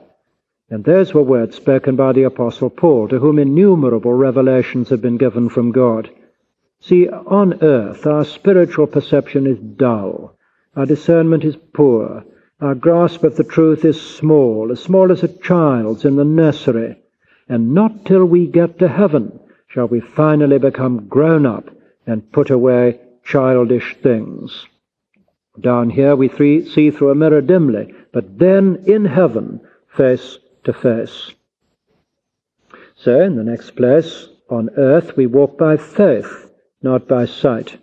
and 0.74 0.82
those 0.82 1.14
were 1.14 1.22
words 1.22 1.54
spoken 1.54 1.94
by 1.94 2.10
the 2.10 2.24
Apostle 2.24 2.68
Paul, 2.68 3.06
to 3.06 3.20
whom 3.20 3.38
innumerable 3.38 4.12
revelations 4.12 4.88
have 4.88 5.00
been 5.00 5.16
given 5.16 5.48
from 5.48 5.70
God. 5.70 6.10
See, 6.80 7.08
on 7.08 7.62
earth 7.62 8.04
our 8.08 8.24
spiritual 8.24 8.88
perception 8.88 9.46
is 9.46 9.56
dull, 9.56 10.36
our 10.74 10.84
discernment 10.84 11.44
is 11.44 11.54
poor, 11.72 12.24
our 12.60 12.74
grasp 12.74 13.22
of 13.22 13.36
the 13.36 13.44
truth 13.44 13.84
is 13.84 14.00
small, 14.02 14.72
as 14.72 14.82
small 14.82 15.12
as 15.12 15.22
a 15.22 15.28
child's 15.28 16.04
in 16.04 16.16
the 16.16 16.24
nursery, 16.24 16.96
and 17.48 17.72
not 17.72 18.04
till 18.04 18.24
we 18.24 18.48
get 18.48 18.80
to 18.80 18.88
heaven 18.88 19.38
shall 19.68 19.86
we 19.86 20.00
finally 20.00 20.58
become 20.58 21.06
grown 21.06 21.46
up 21.46 21.70
and 22.04 22.32
put 22.32 22.50
away 22.50 22.98
childish 23.22 23.94
things. 24.02 24.66
Down 25.60 25.90
here 25.90 26.16
we 26.16 26.28
see 26.64 26.90
through 26.90 27.10
a 27.10 27.14
mirror 27.14 27.42
dimly, 27.42 27.94
but 28.12 28.40
then 28.40 28.82
in 28.88 29.04
heaven, 29.04 29.60
face 29.86 30.38
to 30.64 30.72
face. 30.72 31.32
So, 32.96 33.20
in 33.20 33.36
the 33.36 33.44
next 33.44 33.72
place, 33.72 34.28
on 34.48 34.70
earth 34.76 35.16
we 35.16 35.26
walk 35.26 35.58
by 35.58 35.76
faith 35.76 36.44
not 36.84 37.08
by 37.08 37.24
sight. 37.24 37.78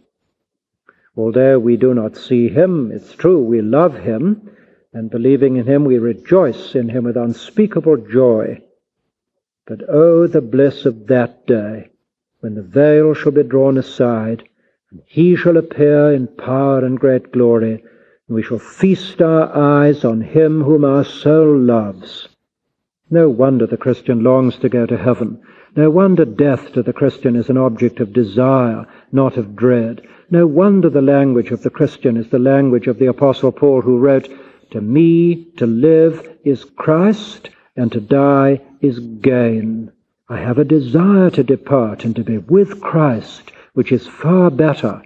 Although 1.17 1.57
we 1.57 1.75
do 1.75 1.93
not 1.93 2.15
see 2.15 2.47
him, 2.49 2.91
it's 2.91 3.13
true, 3.13 3.41
we 3.41 3.59
love 3.59 3.97
him, 3.97 4.49
and 4.93 5.09
believing 5.09 5.55
in 5.55 5.65
him, 5.65 5.83
we 5.83 5.97
rejoice 5.97 6.75
in 6.75 6.87
him 6.87 7.05
with 7.05 7.17
unspeakable 7.17 7.97
joy. 7.97 8.61
But 9.65 9.81
oh, 9.89 10.27
the 10.27 10.41
bliss 10.41 10.85
of 10.85 11.07
that 11.07 11.47
day, 11.47 11.89
when 12.41 12.53
the 12.53 12.61
veil 12.61 13.15
shall 13.15 13.31
be 13.31 13.43
drawn 13.43 13.77
aside, 13.77 14.43
and 14.91 15.01
he 15.07 15.35
shall 15.35 15.57
appear 15.57 16.13
in 16.13 16.27
power 16.27 16.85
and 16.85 16.99
great 16.99 17.31
glory, 17.31 17.83
and 18.27 18.35
we 18.35 18.43
shall 18.43 18.59
feast 18.59 19.19
our 19.19 19.49
eyes 19.55 20.05
on 20.05 20.21
him 20.21 20.61
whom 20.61 20.85
our 20.85 21.03
soul 21.03 21.57
loves. 21.57 22.27
No 23.13 23.29
wonder 23.29 23.67
the 23.67 23.75
Christian 23.75 24.23
longs 24.23 24.55
to 24.59 24.69
go 24.69 24.85
to 24.85 24.97
heaven. 24.97 25.41
No 25.75 25.89
wonder 25.89 26.23
death 26.23 26.71
to 26.71 26.81
the 26.81 26.93
Christian 26.93 27.35
is 27.35 27.49
an 27.49 27.57
object 27.57 27.99
of 27.99 28.13
desire, 28.13 28.87
not 29.11 29.35
of 29.35 29.53
dread. 29.53 30.07
No 30.29 30.47
wonder 30.47 30.89
the 30.89 31.01
language 31.01 31.51
of 31.51 31.61
the 31.61 31.69
Christian 31.69 32.15
is 32.15 32.29
the 32.29 32.39
language 32.39 32.87
of 32.87 32.99
the 32.99 33.07
Apostle 33.07 33.51
Paul, 33.51 33.81
who 33.81 33.97
wrote, 33.97 34.29
To 34.71 34.79
me 34.79 35.43
to 35.57 35.65
live 35.67 36.37
is 36.45 36.63
Christ, 36.63 37.49
and 37.75 37.91
to 37.91 37.99
die 37.99 38.61
is 38.79 38.99
gain. 38.99 39.91
I 40.29 40.37
have 40.37 40.57
a 40.57 40.63
desire 40.63 41.29
to 41.31 41.43
depart 41.43 42.05
and 42.05 42.15
to 42.15 42.23
be 42.23 42.37
with 42.37 42.79
Christ, 42.79 43.51
which 43.73 43.91
is 43.91 44.07
far 44.07 44.49
better. 44.49 45.01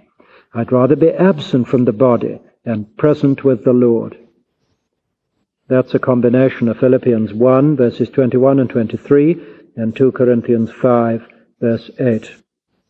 I'd 0.54 0.70
rather 0.70 0.94
be 0.94 1.10
absent 1.10 1.66
from 1.66 1.84
the 1.84 1.92
body 1.92 2.40
and 2.64 2.96
present 2.96 3.42
with 3.42 3.64
the 3.64 3.72
Lord. 3.72 4.16
That's 5.68 5.94
a 5.94 5.98
combination 5.98 6.68
of 6.68 6.78
Philippians 6.78 7.34
1 7.34 7.76
verses 7.76 8.08
21 8.10 8.60
and 8.60 8.70
23 8.70 9.36
and 9.76 9.96
2 9.96 10.12
Corinthians 10.12 10.70
5 10.70 11.26
verse 11.60 11.90
8. 11.98 12.30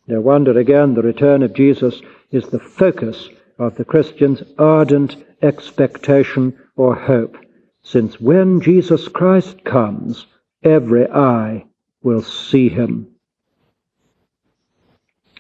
No 0.06 0.20
wonder 0.20 0.58
again 0.58 0.94
the 0.94 1.02
return 1.02 1.42
of 1.42 1.54
Jesus 1.54 2.02
is 2.30 2.48
the 2.48 2.60
focus 2.60 3.30
of 3.58 3.76
the 3.76 3.84
Christian's 3.84 4.42
ardent 4.58 5.16
expectation 5.40 6.58
or 6.76 6.94
hope, 6.94 7.36
since 7.82 8.20
when 8.20 8.60
Jesus 8.60 9.08
Christ 9.08 9.64
comes, 9.64 10.26
every 10.62 11.08
eye 11.08 11.64
will 12.02 12.22
see 12.22 12.68
him. 12.68 13.08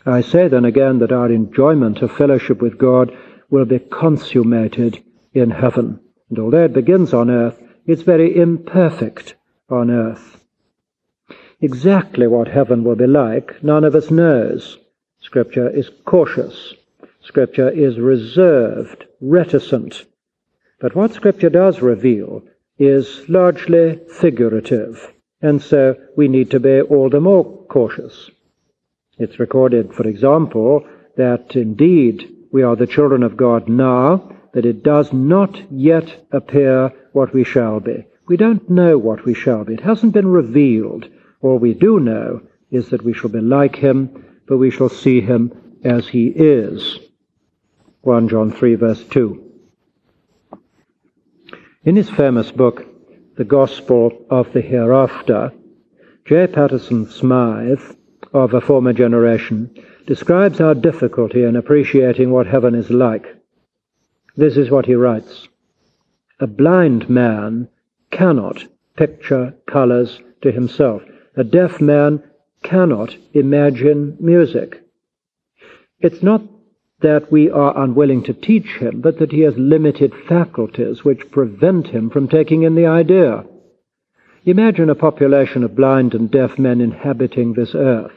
I 0.06 0.22
say 0.22 0.48
then 0.48 0.64
again 0.64 1.00
that 1.00 1.12
our 1.12 1.30
enjoyment 1.30 2.00
of 2.00 2.16
fellowship 2.16 2.62
with 2.62 2.78
God 2.78 3.16
will 3.50 3.66
be 3.66 3.78
consummated 3.78 5.02
in 5.34 5.50
heaven. 5.50 6.00
And 6.28 6.38
although 6.38 6.64
it 6.64 6.72
begins 6.72 7.14
on 7.14 7.30
earth, 7.30 7.62
it's 7.86 8.02
very 8.02 8.36
imperfect 8.36 9.34
on 9.68 9.90
earth. 9.90 10.44
Exactly 11.60 12.26
what 12.26 12.48
heaven 12.48 12.84
will 12.84 12.96
be 12.96 13.06
like, 13.06 13.62
none 13.62 13.84
of 13.84 13.94
us 13.94 14.10
knows. 14.10 14.78
Scripture 15.20 15.68
is 15.68 15.90
cautious. 16.04 16.74
Scripture 17.22 17.70
is 17.70 17.98
reserved, 17.98 19.06
reticent. 19.20 20.04
But 20.80 20.94
what 20.94 21.12
Scripture 21.12 21.50
does 21.50 21.80
reveal 21.80 22.42
is 22.78 23.28
largely 23.28 23.98
figurative, 24.20 25.12
and 25.40 25.62
so 25.62 25.96
we 26.16 26.28
need 26.28 26.50
to 26.50 26.60
be 26.60 26.82
all 26.82 27.08
the 27.08 27.20
more 27.20 27.44
cautious. 27.68 28.30
It's 29.18 29.40
recorded, 29.40 29.94
for 29.94 30.06
example, 30.06 30.86
that 31.16 31.56
indeed 31.56 32.30
we 32.52 32.62
are 32.62 32.76
the 32.76 32.86
children 32.86 33.22
of 33.22 33.36
God 33.36 33.68
now, 33.68 34.35
that 34.56 34.64
it 34.64 34.82
does 34.82 35.12
not 35.12 35.70
yet 35.70 36.26
appear 36.32 36.90
what 37.12 37.34
we 37.34 37.44
shall 37.44 37.78
be. 37.78 38.06
We 38.26 38.38
don't 38.38 38.70
know 38.70 38.96
what 38.96 39.26
we 39.26 39.34
shall 39.34 39.64
be. 39.64 39.74
It 39.74 39.82
hasn't 39.82 40.14
been 40.14 40.28
revealed. 40.28 41.10
All 41.42 41.58
we 41.58 41.74
do 41.74 42.00
know 42.00 42.40
is 42.70 42.88
that 42.88 43.04
we 43.04 43.12
shall 43.12 43.28
be 43.28 43.42
like 43.42 43.76
him, 43.76 44.24
but 44.46 44.56
we 44.56 44.70
shall 44.70 44.88
see 44.88 45.20
him 45.20 45.52
as 45.84 46.08
he 46.08 46.28
is. 46.28 46.98
1 48.00 48.30
John 48.30 48.50
3 48.50 48.76
verse 48.76 49.04
2. 49.04 49.44
In 51.84 51.96
his 51.96 52.08
famous 52.08 52.50
book, 52.50 52.86
The 53.36 53.44
Gospel 53.44 54.24
of 54.30 54.50
the 54.54 54.62
Hereafter, 54.62 55.52
J. 56.24 56.46
Paterson 56.46 57.10
Smyth, 57.10 57.94
of 58.32 58.54
a 58.54 58.62
former 58.62 58.94
generation, 58.94 59.84
describes 60.06 60.62
our 60.62 60.74
difficulty 60.74 61.44
in 61.44 61.56
appreciating 61.56 62.30
what 62.30 62.46
heaven 62.46 62.74
is 62.74 62.88
like. 62.88 63.35
This 64.36 64.56
is 64.56 64.70
what 64.70 64.86
he 64.86 64.94
writes. 64.94 65.48
A 66.40 66.46
blind 66.46 67.08
man 67.08 67.68
cannot 68.10 68.66
picture 68.96 69.54
colors 69.66 70.20
to 70.42 70.52
himself. 70.52 71.02
A 71.36 71.44
deaf 71.44 71.80
man 71.80 72.22
cannot 72.62 73.16
imagine 73.32 74.16
music. 74.20 74.82
It's 76.00 76.22
not 76.22 76.42
that 77.00 77.30
we 77.30 77.50
are 77.50 77.78
unwilling 77.78 78.22
to 78.24 78.32
teach 78.32 78.68
him, 78.78 79.00
but 79.00 79.18
that 79.18 79.32
he 79.32 79.40
has 79.40 79.56
limited 79.56 80.12
faculties 80.28 81.04
which 81.04 81.30
prevent 81.30 81.88
him 81.88 82.10
from 82.10 82.28
taking 82.28 82.62
in 82.62 82.74
the 82.74 82.86
idea. 82.86 83.44
Imagine 84.44 84.90
a 84.90 84.94
population 84.94 85.64
of 85.64 85.74
blind 85.74 86.14
and 86.14 86.30
deaf 86.30 86.58
men 86.58 86.80
inhabiting 86.80 87.52
this 87.52 87.74
earth. 87.74 88.12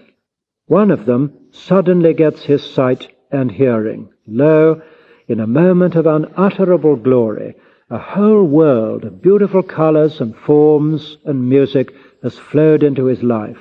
One 0.68 0.92
of 0.92 1.06
them 1.06 1.34
suddenly 1.52 2.14
gets 2.14 2.44
his 2.44 2.64
sight 2.64 3.08
and 3.32 3.52
hearing. 3.52 4.10
Lo, 4.28 4.82
in 5.30 5.40
a 5.40 5.48
moment 5.48 5.96
of 5.96 6.08
unutterable 6.08 6.96
glory, 6.96 7.56
a 7.92 8.00
whole 8.00 8.44
world 8.44 9.04
of 9.04 9.22
beautiful 9.22 9.62
colors 9.62 10.20
and 10.20 10.36
forms 10.36 11.18
and 11.24 11.48
music 11.48 11.94
has 12.24 12.38
flowed 12.38 12.82
into 12.82 13.06
his 13.06 13.22
life. 13.22 13.60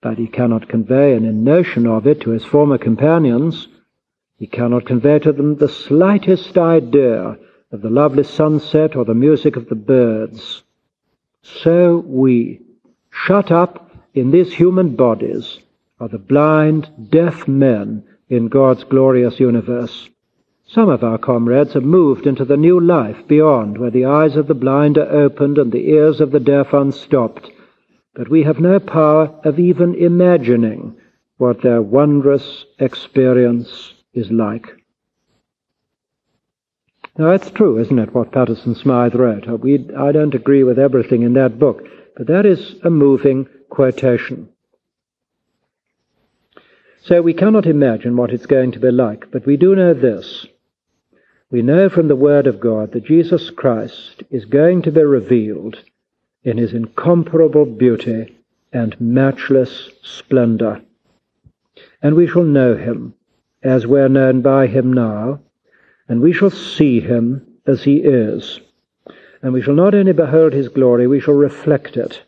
But 0.00 0.16
he 0.16 0.28
cannot 0.28 0.68
convey 0.68 1.16
any 1.16 1.32
notion 1.32 1.88
of 1.88 2.06
it 2.06 2.20
to 2.20 2.30
his 2.30 2.44
former 2.44 2.78
companions. 2.78 3.66
He 4.38 4.46
cannot 4.46 4.86
convey 4.86 5.18
to 5.20 5.32
them 5.32 5.56
the 5.56 5.68
slightest 5.68 6.56
idea 6.56 7.36
of 7.72 7.82
the 7.82 7.90
lovely 7.90 8.22
sunset 8.24 8.94
or 8.94 9.04
the 9.04 9.14
music 9.14 9.56
of 9.56 9.68
the 9.68 9.74
birds. 9.74 10.62
So 11.42 11.98
we, 12.06 12.60
shut 13.10 13.50
up 13.50 13.90
in 14.14 14.30
these 14.30 14.52
human 14.52 14.94
bodies, 14.94 15.58
are 15.98 16.08
the 16.08 16.18
blind, 16.18 17.10
deaf 17.10 17.48
men 17.48 18.04
in 18.28 18.48
God's 18.48 18.84
glorious 18.84 19.40
universe. 19.40 20.10
Some 20.74 20.88
of 20.88 21.04
our 21.04 21.18
comrades 21.18 21.74
have 21.74 21.84
moved 21.84 22.26
into 22.26 22.44
the 22.44 22.56
new 22.56 22.80
life 22.80 23.28
beyond, 23.28 23.78
where 23.78 23.92
the 23.92 24.06
eyes 24.06 24.34
of 24.34 24.48
the 24.48 24.54
blind 24.54 24.98
are 24.98 25.08
opened 25.08 25.56
and 25.56 25.70
the 25.70 25.88
ears 25.88 26.20
of 26.20 26.32
the 26.32 26.40
deaf 26.40 26.72
unstopped, 26.72 27.48
but 28.12 28.28
we 28.28 28.42
have 28.42 28.58
no 28.58 28.80
power 28.80 29.32
of 29.44 29.60
even 29.60 29.94
imagining 29.94 30.96
what 31.36 31.62
their 31.62 31.80
wondrous 31.80 32.64
experience 32.80 33.94
is 34.14 34.32
like. 34.32 34.66
Now 37.16 37.30
that's 37.30 37.52
true, 37.52 37.78
isn't 37.78 38.00
it, 38.00 38.12
what 38.12 38.32
Paterson 38.32 38.74
Smyth 38.74 39.14
wrote? 39.14 39.46
We, 39.60 39.88
I 39.96 40.10
don't 40.10 40.34
agree 40.34 40.64
with 40.64 40.80
everything 40.80 41.22
in 41.22 41.34
that 41.34 41.56
book, 41.56 41.86
but 42.16 42.26
that 42.26 42.46
is 42.46 42.74
a 42.82 42.90
moving 42.90 43.46
quotation. 43.70 44.48
So 47.02 47.22
we 47.22 47.34
cannot 47.34 47.66
imagine 47.66 48.16
what 48.16 48.32
it's 48.32 48.46
going 48.46 48.72
to 48.72 48.80
be 48.80 48.90
like, 48.90 49.30
but 49.30 49.46
we 49.46 49.56
do 49.56 49.76
know 49.76 49.94
this. 49.94 50.48
We 51.50 51.62
know 51.62 51.88
from 51.88 52.08
the 52.08 52.16
Word 52.16 52.46
of 52.46 52.60
God 52.60 52.92
that 52.92 53.04
Jesus 53.04 53.50
Christ 53.50 54.22
is 54.30 54.44
going 54.44 54.82
to 54.82 54.92
be 54.92 55.02
revealed 55.02 55.78
in 56.42 56.58
his 56.58 56.72
incomparable 56.72 57.64
beauty 57.64 58.36
and 58.72 59.00
matchless 59.00 59.90
splendor. 60.02 60.82
And 62.02 62.14
we 62.14 62.26
shall 62.26 62.44
know 62.44 62.76
him 62.76 63.14
as 63.62 63.86
we're 63.86 64.08
known 64.08 64.42
by 64.42 64.66
him 64.66 64.92
now, 64.92 65.40
and 66.08 66.20
we 66.20 66.32
shall 66.32 66.50
see 66.50 67.00
him 67.00 67.46
as 67.66 67.84
he 67.84 67.98
is. 67.98 68.60
And 69.40 69.52
we 69.52 69.62
shall 69.62 69.74
not 69.74 69.94
only 69.94 70.12
behold 70.12 70.52
his 70.52 70.68
glory, 70.68 71.06
we 71.06 71.20
shall 71.20 71.34
reflect 71.34 71.96
it. 71.96 72.22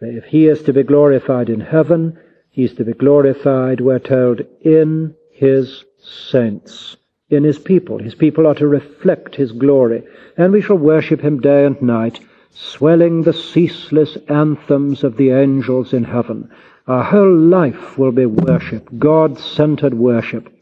If 0.00 0.24
he 0.24 0.48
is 0.48 0.62
to 0.64 0.72
be 0.72 0.82
glorified 0.82 1.48
in 1.48 1.60
heaven, 1.60 2.18
he 2.50 2.64
is 2.64 2.74
to 2.74 2.84
be 2.84 2.92
glorified, 2.92 3.80
we're 3.80 3.98
told, 3.98 4.42
in 4.62 5.14
his 5.30 5.84
saints, 6.00 6.96
in 7.32 7.44
his 7.44 7.58
people. 7.58 7.98
His 7.98 8.14
people 8.14 8.46
are 8.46 8.54
to 8.54 8.66
reflect 8.66 9.34
his 9.34 9.52
glory, 9.52 10.02
and 10.36 10.52
we 10.52 10.60
shall 10.60 10.76
worship 10.76 11.20
him 11.20 11.40
day 11.40 11.64
and 11.64 11.80
night, 11.80 12.20
swelling 12.50 13.22
the 13.22 13.32
ceaseless 13.32 14.16
anthems 14.28 15.02
of 15.02 15.16
the 15.16 15.30
angels 15.30 15.92
in 15.92 16.04
heaven. 16.04 16.50
Our 16.86 17.04
whole 17.04 17.36
life 17.36 17.96
will 17.96 18.12
be 18.12 18.26
worship, 18.26 18.88
God-centered 18.98 19.94
worship. 19.94 20.52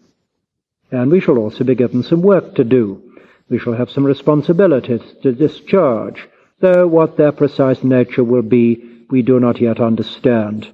And 0.92 1.10
we 1.10 1.20
shall 1.20 1.38
also 1.38 1.64
be 1.64 1.74
given 1.74 2.02
some 2.02 2.22
work 2.22 2.54
to 2.56 2.64
do. 2.64 3.02
We 3.48 3.58
shall 3.58 3.72
have 3.72 3.90
some 3.90 4.04
responsibilities 4.04 5.02
to 5.22 5.32
discharge, 5.32 6.28
though 6.60 6.86
what 6.86 7.16
their 7.16 7.32
precise 7.32 7.82
nature 7.82 8.24
will 8.24 8.42
be, 8.42 9.04
we 9.10 9.22
do 9.22 9.40
not 9.40 9.60
yet 9.60 9.80
understand. 9.80 10.72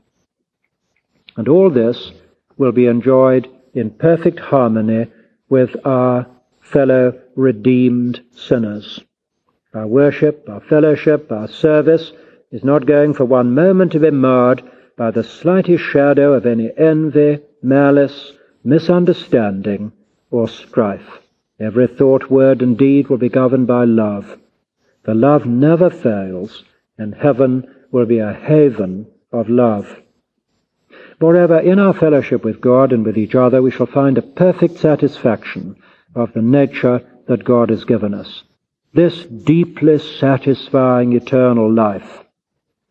And 1.37 1.49
all 1.49 1.71
this 1.71 2.13
will 2.59 2.73
be 2.73 2.87
enjoyed 2.87 3.49
in 3.73 3.91
perfect 3.91 4.41
harmony 4.41 5.07
with 5.49 5.77
our 5.85 6.27
fellow 6.61 7.21
redeemed 7.37 8.21
sinners. 8.33 9.01
Our 9.75 9.87
worship, 9.87 10.49
our 10.49 10.61
fellowship, 10.61 11.31
our 11.31 11.49
service 11.49 12.13
is 12.51 12.65
not 12.65 12.87
going 12.87 13.15
for 13.15 13.25
one 13.25 13.55
moment 13.55 13.93
to 13.93 14.01
be 14.01 14.11
marred 14.11 14.63
by 14.97 15.11
the 15.11 15.23
slightest 15.23 15.85
shadow 15.85 16.33
of 16.33 16.47
any 16.47 16.71
envy, 16.77 17.41
malice, 17.63 18.33
misunderstanding, 18.65 19.93
or 20.31 20.49
strife. 20.49 21.21
Every 21.61 21.87
thought, 21.87 22.31
word, 22.31 22.63
and 22.63 22.77
deed 22.77 23.09
will 23.09 23.19
be 23.19 23.29
governed 23.29 23.67
by 23.67 23.85
love. 23.85 24.39
For 25.05 25.15
love 25.15 25.47
never 25.47 25.91
fails, 25.91 26.65
and 26.99 27.15
heaven 27.15 27.75
will 27.93 28.07
be 28.07 28.19
a 28.19 28.33
haven 28.33 29.07
of 29.33 29.49
love. 29.49 30.01
Moreover, 31.19 31.59
in 31.59 31.79
our 31.79 31.95
fellowship 31.95 32.45
with 32.45 32.61
God 32.61 32.93
and 32.93 33.05
with 33.05 33.17
each 33.17 33.35
other, 33.35 33.63
we 33.63 33.71
shall 33.71 33.87
find 33.87 34.19
a 34.19 34.23
perfect 34.23 34.79
satisfaction 34.79 35.77
of 36.15 36.33
the 36.35 36.43
nature 36.43 37.03
that 37.27 37.45
God 37.45 37.71
has 37.71 37.85
given 37.85 38.13
us. 38.13 38.45
This 38.93 39.25
deeply 39.25 39.99
satisfying 39.99 41.15
eternal 41.15 41.73
life 41.73 42.25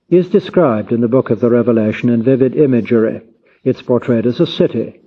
is 0.10 0.30
described 0.30 0.92
in 0.92 1.02
the 1.02 1.08
book 1.08 1.30
of 1.30 1.40
the 1.40 1.50
Revelation 1.50 2.10
in 2.10 2.24
vivid 2.24 2.56
imagery. 2.56 3.22
It's 3.64 3.82
portrayed 3.82 4.26
as 4.26 4.40
a 4.40 4.48
city, 4.48 5.02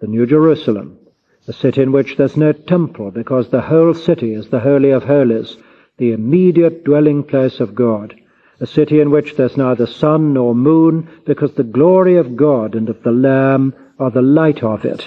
the 0.00 0.06
New 0.06 0.26
Jerusalem, 0.26 0.98
a 1.46 1.52
city 1.52 1.82
in 1.82 1.92
which 1.92 2.16
there's 2.16 2.36
no 2.36 2.52
temple 2.52 3.10
because 3.10 3.48
the 3.48 3.62
whole 3.62 3.94
city 3.94 4.34
is 4.34 4.48
the 4.48 4.60
Holy 4.60 4.90
of 4.90 5.04
Holies, 5.04 5.56
the 5.96 6.12
immediate 6.12 6.84
dwelling 6.84 7.22
place 7.22 7.60
of 7.60 7.74
God 7.74 8.14
a 8.64 8.66
city 8.66 8.98
in 8.98 9.10
which 9.10 9.36
there's 9.36 9.58
neither 9.58 9.86
sun 9.86 10.32
nor 10.32 10.54
moon, 10.54 11.06
because 11.26 11.52
the 11.52 11.62
glory 11.62 12.16
of 12.16 12.34
God 12.34 12.74
and 12.74 12.88
of 12.88 13.02
the 13.02 13.12
Lamb 13.12 13.74
are 13.98 14.10
the 14.10 14.22
light 14.22 14.62
of 14.62 14.86
it. 14.86 15.06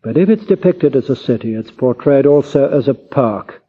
But 0.00 0.16
if 0.16 0.28
it's 0.28 0.46
depicted 0.46 0.94
as 0.94 1.10
a 1.10 1.16
city, 1.16 1.54
it's 1.54 1.72
portrayed 1.72 2.24
also 2.24 2.68
as 2.68 2.86
a 2.86 2.94
park, 2.94 3.64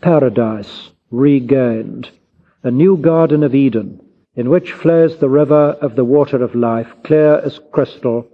paradise 0.00 0.90
regained, 1.12 2.10
a 2.64 2.70
new 2.72 2.96
Garden 2.96 3.44
of 3.44 3.54
Eden, 3.54 4.00
in 4.34 4.50
which 4.50 4.72
flows 4.72 5.16
the 5.18 5.28
river 5.28 5.76
of 5.80 5.94
the 5.94 6.04
water 6.04 6.42
of 6.42 6.56
life, 6.56 6.92
clear 7.04 7.36
as 7.38 7.60
crystal, 7.70 8.26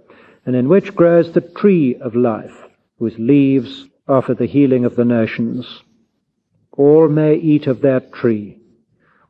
and 0.47 0.55
in 0.55 0.67
which 0.67 0.95
grows 0.95 1.31
the 1.31 1.41
tree 1.41 1.95
of 1.97 2.15
life, 2.15 2.63
whose 2.97 3.19
leaves 3.19 3.85
are 4.07 4.23
for 4.23 4.33
the 4.33 4.47
healing 4.47 4.85
of 4.85 4.95
the 4.95 5.05
nations. 5.05 5.83
All 6.71 7.07
may 7.07 7.35
eat 7.35 7.67
of 7.67 7.81
that 7.81 8.11
tree. 8.11 8.57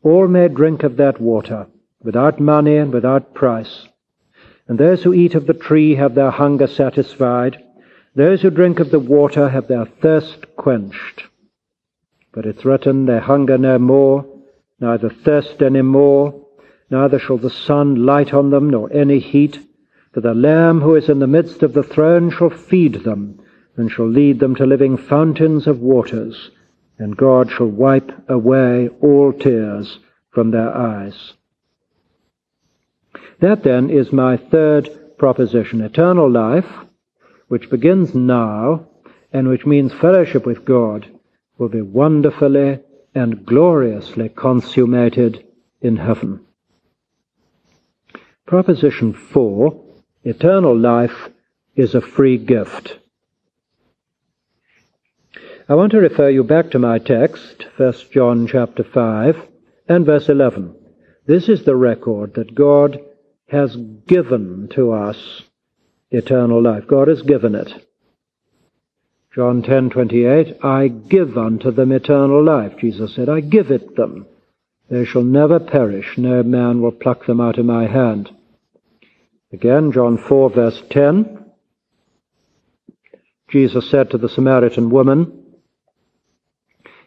All 0.06 0.28
may 0.28 0.50
drink 0.50 0.84
of 0.84 0.98
that 0.98 1.20
water, 1.20 1.66
without 2.04 2.40
money 2.40 2.78
and 2.78 2.94
without 2.94 3.34
price. 3.34 3.88
And 4.68 4.78
those 4.78 5.02
who 5.02 5.16
eat 5.16 5.34
of 5.34 5.48
the 5.48 5.56
tree 5.56 5.96
have 5.96 6.14
their 6.14 6.30
hunger 6.30 6.68
satisfied. 6.68 7.58
Those 8.14 8.44
who 8.44 8.52
drink 8.52 8.80
of 8.80 8.92
the 8.92 9.00
water 9.00 9.50
have 9.50 9.68
their 9.68 9.86
thirst 9.86 10.56
quenched. 10.58 11.24
But 12.32 12.46
it's 12.46 12.64
written, 12.64 13.08
they 13.08 13.18
hunger 13.18 13.58
no 13.58 13.80
more, 13.80 14.28
neither 14.80 15.10
thirst 15.10 15.64
any 15.64 15.82
more, 15.82 16.40
neither 16.92 17.18
shall 17.18 17.40
the 17.40 17.50
sun 17.50 18.06
light 18.06 18.32
on 18.32 18.52
them, 18.52 18.70
nor 18.70 18.94
any 18.94 19.18
heat. 19.18 19.58
For 20.14 20.22
the 20.22 20.36
Lamb 20.36 20.82
who 20.82 20.94
is 20.94 21.10
in 21.10 21.18
the 21.18 21.26
midst 21.26 21.64
of 21.64 21.74
the 21.74 21.82
throne 21.82 22.30
shall 22.30 22.52
feed 22.52 23.06
them, 23.06 23.40
and 23.76 23.92
shall 23.92 24.08
lead 24.08 24.40
them 24.40 24.54
to 24.58 24.68
living 24.68 24.98
fountains 24.98 25.66
of 25.66 25.82
waters, 25.82 26.52
and 26.98 27.18
God 27.18 27.52
shall 27.52 27.68
wipe 27.68 28.12
away 28.30 28.90
all 29.02 29.34
tears 29.34 30.00
from 30.32 30.52
their 30.52 30.76
eyes. 30.76 31.34
That 33.40 33.64
then 33.64 33.90
is 33.90 34.12
my 34.12 34.38
third 34.38 35.18
proposition. 35.18 35.82
Eternal 35.82 36.30
life, 36.30 36.70
which 37.48 37.70
begins 37.70 38.16
now, 38.16 38.88
and 39.34 39.48
which 39.48 39.66
means 39.66 39.94
fellowship 39.94 40.46
with 40.46 40.66
God, 40.66 41.08
will 41.58 41.70
be 41.70 41.82
wonderfully 41.82 42.80
and 43.14 43.46
gloriously 43.46 44.30
consummated 44.30 45.46
in 45.82 45.98
heaven. 45.98 46.42
Proposition 48.46 49.14
4 49.14 49.82
Eternal 50.24 50.78
life 50.78 51.30
is 51.76 51.94
a 51.94 52.02
free 52.02 52.38
gift. 52.38 53.00
I 55.68 55.74
want 55.74 55.94
to 55.94 56.00
refer 56.00 56.30
you 56.30 56.44
back 56.44 56.70
to 56.72 56.80
my 56.80 57.00
text, 57.00 57.66
1 57.78 57.94
John 58.12 58.46
chapter 58.46 58.84
5 58.84 59.36
and 59.88 60.06
verse 60.06 60.30
11. 60.30 60.76
This 61.26 61.50
is 61.50 61.66
the 61.66 61.76
record 61.76 62.36
that 62.36 62.54
God 62.54 63.00
has 63.48 63.76
given 63.76 64.70
to 64.76 64.92
us 64.94 65.42
eternal 66.12 66.62
life. 66.62 66.86
God 66.86 67.08
has 67.08 67.24
given 67.24 67.56
it. 67.56 67.74
John 69.34 69.64
10:28 69.64 70.64
I 70.64 70.88
give 70.88 71.36
unto 71.36 71.72
them 71.72 71.92
eternal 71.92 72.44
life. 72.44 72.78
Jesus 72.78 73.16
said, 73.16 73.28
I 73.28 73.40
give 73.40 73.72
it 73.72 73.96
them. 73.96 74.28
They 74.88 75.04
shall 75.04 75.24
never 75.24 75.60
perish, 75.60 76.16
no 76.16 76.44
man 76.44 76.80
will 76.80 76.92
pluck 76.92 77.26
them 77.26 77.42
out 77.42 77.58
of 77.58 77.66
my 77.66 77.88
hand. 77.88 78.30
Again, 79.52 79.92
John 79.92 80.20
4, 80.20 80.52
verse 80.52 80.84
10. 80.92 81.44
Jesus 83.50 83.90
said 83.90 84.12
to 84.12 84.20
the 84.20 84.30
Samaritan 84.30 84.92
woman, 84.92 85.42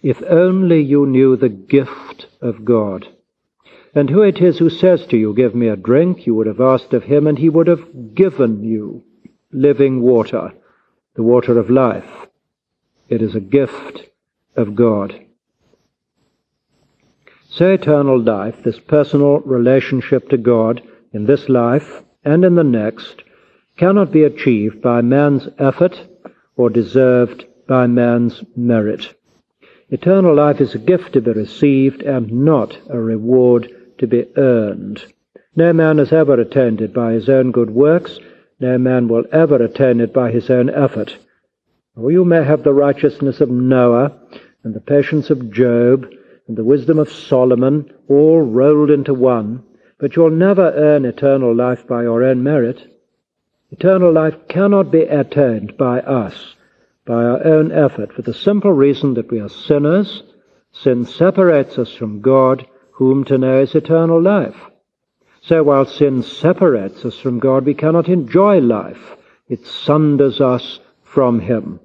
If 0.02 0.22
only 0.22 0.80
you 0.80 1.06
knew 1.06 1.36
the 1.36 1.48
gift 1.48 2.26
of 2.40 2.64
God, 2.64 3.08
and 3.94 4.10
who 4.10 4.22
it 4.22 4.40
is 4.40 4.58
who 4.58 4.70
says 4.70 5.06
to 5.06 5.16
you, 5.16 5.34
Give 5.34 5.54
me 5.54 5.68
a 5.68 5.76
drink, 5.76 6.26
you 6.26 6.34
would 6.34 6.46
have 6.46 6.60
asked 6.60 6.92
of 6.94 7.04
him, 7.04 7.26
and 7.26 7.38
he 7.38 7.48
would 7.48 7.66
have 7.66 8.14
given 8.14 8.62
you 8.62 9.02
living 9.50 10.02
water, 10.02 10.52
the 11.14 11.22
water 11.22 11.58
of 11.58 11.70
life. 11.70 12.26
It 13.08 13.22
is 13.22 13.34
a 13.34 13.40
gift 13.40 14.02
of 14.56 14.74
God. 14.74 15.26
So 17.50 17.72
eternal 17.72 18.20
life, 18.20 18.62
this 18.62 18.78
personal 18.78 19.40
relationship 19.40 20.28
to 20.28 20.36
God 20.36 20.82
in 21.12 21.26
this 21.26 21.48
life, 21.48 22.02
and 22.24 22.44
in 22.44 22.54
the 22.54 22.64
next 22.64 23.22
cannot 23.76 24.12
be 24.12 24.24
achieved 24.24 24.82
by 24.82 25.00
man's 25.00 25.48
effort 25.58 25.98
or 26.56 26.68
deserved 26.68 27.46
by 27.66 27.86
man's 27.86 28.44
merit. 28.54 29.14
Eternal 29.90 30.34
life 30.34 30.60
is 30.60 30.74
a 30.74 30.78
gift 30.78 31.14
to 31.14 31.20
be 31.20 31.32
received 31.32 32.02
and 32.02 32.30
not 32.30 32.78
a 32.90 32.98
reward 32.98 33.68
to 33.98 34.06
be 34.06 34.26
earned. 34.36 35.02
No 35.56 35.72
man 35.72 35.98
has 35.98 36.12
ever 36.12 36.34
attained 36.34 36.80
it 36.80 36.92
by 36.92 37.12
his 37.12 37.28
own 37.28 37.52
good 37.52 37.70
works. 37.70 38.18
No 38.60 38.76
man 38.76 39.08
will 39.08 39.24
ever 39.32 39.56
attain 39.56 40.00
it 40.00 40.12
by 40.12 40.30
his 40.30 40.50
own 40.50 40.68
effort. 40.68 41.16
Or 41.96 42.12
you 42.12 42.24
may 42.24 42.44
have 42.44 42.62
the 42.62 42.74
righteousness 42.74 43.40
of 43.40 43.50
Noah 43.50 44.12
and 44.62 44.74
the 44.74 44.80
patience 44.80 45.30
of 45.30 45.50
Job 45.50 46.06
and 46.46 46.56
the 46.56 46.64
wisdom 46.64 46.98
of 46.98 47.10
Solomon 47.10 47.90
all 48.08 48.42
rolled 48.42 48.90
into 48.90 49.14
one, 49.14 49.62
but 49.98 50.16
you'll 50.16 50.30
never 50.30 50.70
earn 50.76 51.04
eternal 51.04 51.54
life 51.54 51.86
by 51.86 52.02
your 52.02 52.22
own 52.24 52.42
merit. 52.42 52.86
Eternal 53.70 54.12
life 54.12 54.36
cannot 54.48 54.90
be 54.90 55.02
attained 55.02 55.76
by 55.76 56.00
us, 56.00 56.54
by 57.08 57.24
our 57.24 57.42
own 57.46 57.72
effort, 57.72 58.12
for 58.12 58.20
the 58.20 58.34
simple 58.34 58.72
reason 58.72 59.14
that 59.14 59.30
we 59.30 59.40
are 59.40 59.48
sinners. 59.48 60.22
Sin 60.72 61.06
separates 61.06 61.78
us 61.78 61.90
from 61.90 62.20
God, 62.20 62.66
whom 62.92 63.24
to 63.24 63.38
know 63.38 63.62
is 63.62 63.74
eternal 63.74 64.20
life. 64.20 64.60
So 65.40 65.62
while 65.62 65.86
sin 65.86 66.22
separates 66.22 67.06
us 67.06 67.18
from 67.18 67.38
God, 67.38 67.64
we 67.64 67.72
cannot 67.72 68.10
enjoy 68.10 68.58
life. 68.58 69.16
It 69.48 69.66
sunders 69.66 70.42
us 70.42 70.80
from 71.02 71.40
Him. 71.40 71.80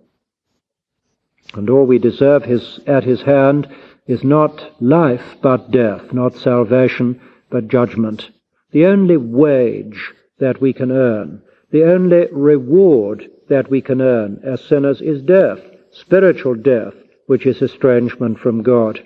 And 1.54 1.70
all 1.70 1.86
we 1.86 2.00
deserve 2.00 2.44
his, 2.44 2.82
at 2.86 3.06
His 3.06 3.22
hand 3.22 3.74
is 4.06 4.26
not 4.26 4.82
life, 4.82 5.38
but 5.42 5.72
death, 5.72 6.12
not 6.12 6.36
salvation, 6.36 7.22
but 7.50 7.70
judgment. 7.70 8.30
The 8.72 8.88
only 8.88 9.16
wage 9.16 10.12
that 10.40 10.60
we 10.60 10.74
can 10.74 10.92
earn, 10.92 11.44
the 11.74 11.84
only 11.92 12.28
reward 12.32 13.28
that 13.50 13.68
we 13.68 13.82
can 13.82 14.00
earn 14.00 14.40
as 14.44 14.64
sinners 14.64 15.02
is 15.02 15.24
death, 15.24 15.60
spiritual 15.92 16.54
death, 16.54 16.94
which 17.26 17.48
is 17.48 17.64
estrangement 17.64 18.40
from 18.40 18.62
God. 18.62 19.04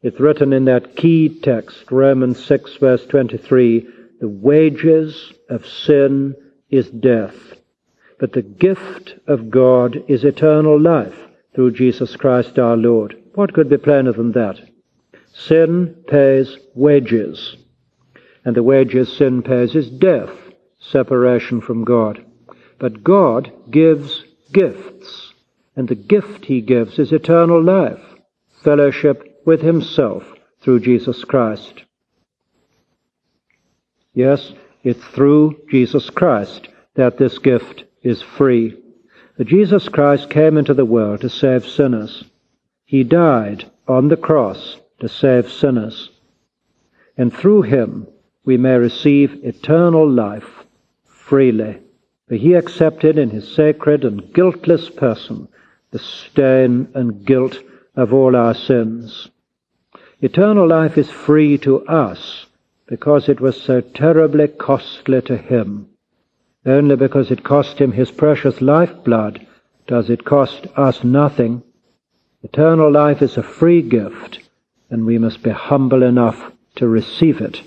It's 0.00 0.18
written 0.18 0.54
in 0.54 0.64
that 0.64 0.96
key 0.96 1.28
text, 1.42 1.90
Romans 1.90 2.42
6 2.42 2.76
verse 2.78 3.04
23, 3.04 3.86
the 4.18 4.28
wages 4.28 5.34
of 5.50 5.66
sin 5.66 6.34
is 6.70 6.88
death, 6.88 7.36
but 8.18 8.32
the 8.32 8.40
gift 8.40 9.16
of 9.26 9.50
God 9.50 10.02
is 10.08 10.24
eternal 10.24 10.80
life 10.80 11.18
through 11.54 11.72
Jesus 11.72 12.16
Christ 12.16 12.58
our 12.58 12.78
Lord. 12.78 13.22
What 13.34 13.52
could 13.52 13.68
be 13.68 13.76
plainer 13.76 14.12
than 14.12 14.32
that? 14.32 14.58
Sin 15.34 16.02
pays 16.08 16.56
wages, 16.74 17.58
and 18.42 18.56
the 18.56 18.62
wages 18.62 19.14
sin 19.14 19.42
pays 19.42 19.74
is 19.74 19.90
death, 19.90 20.30
separation 20.90 21.60
from 21.60 21.84
God. 21.84 22.24
But 22.78 23.04
God 23.04 23.52
gives 23.70 24.24
gifts, 24.52 25.32
and 25.76 25.88
the 25.88 25.94
gift 25.94 26.44
he 26.44 26.60
gives 26.60 26.98
is 26.98 27.12
eternal 27.12 27.62
life, 27.62 28.02
fellowship 28.62 29.42
with 29.44 29.62
himself 29.62 30.24
through 30.60 30.80
Jesus 30.80 31.24
Christ. 31.24 31.84
Yes, 34.12 34.52
it's 34.82 35.04
through 35.04 35.60
Jesus 35.70 36.10
Christ 36.10 36.68
that 36.94 37.18
this 37.18 37.38
gift 37.38 37.84
is 38.02 38.22
free. 38.22 38.78
That 39.36 39.48
Jesus 39.48 39.88
Christ 39.88 40.30
came 40.30 40.56
into 40.56 40.74
the 40.74 40.84
world 40.84 41.22
to 41.22 41.28
save 41.28 41.66
sinners. 41.66 42.24
He 42.84 43.02
died 43.02 43.70
on 43.88 44.08
the 44.08 44.16
cross 44.16 44.76
to 45.00 45.08
save 45.08 45.50
sinners. 45.50 46.10
And 47.16 47.32
through 47.32 47.62
him 47.62 48.06
we 48.44 48.56
may 48.56 48.76
receive 48.76 49.44
eternal 49.44 50.08
life 50.08 50.63
freely. 51.26 51.78
For 52.28 52.36
he 52.36 52.54
accepted 52.54 53.18
in 53.18 53.30
his 53.30 53.54
sacred 53.54 54.04
and 54.04 54.32
guiltless 54.32 54.90
person 54.90 55.48
the 55.90 55.98
stain 55.98 56.88
and 56.94 57.24
guilt 57.24 57.58
of 57.96 58.12
all 58.12 58.34
our 58.34 58.54
sins. 58.54 59.30
Eternal 60.20 60.66
life 60.66 60.98
is 60.98 61.10
free 61.10 61.58
to 61.58 61.86
us 61.86 62.46
because 62.86 63.28
it 63.28 63.40
was 63.40 63.60
so 63.60 63.80
terribly 63.80 64.48
costly 64.48 65.20
to 65.22 65.36
him. 65.36 65.88
Only 66.66 66.96
because 66.96 67.30
it 67.30 67.44
cost 67.44 67.78
him 67.78 67.92
his 67.92 68.10
precious 68.10 68.60
lifeblood 68.60 69.46
does 69.86 70.10
it 70.10 70.24
cost 70.24 70.66
us 70.76 71.04
nothing. 71.04 71.62
Eternal 72.42 72.90
life 72.90 73.22
is 73.22 73.36
a 73.36 73.42
free 73.42 73.82
gift 73.82 74.40
and 74.90 75.04
we 75.04 75.18
must 75.18 75.42
be 75.42 75.50
humble 75.50 76.02
enough 76.02 76.52
to 76.76 76.88
receive 76.88 77.40
it 77.40 77.62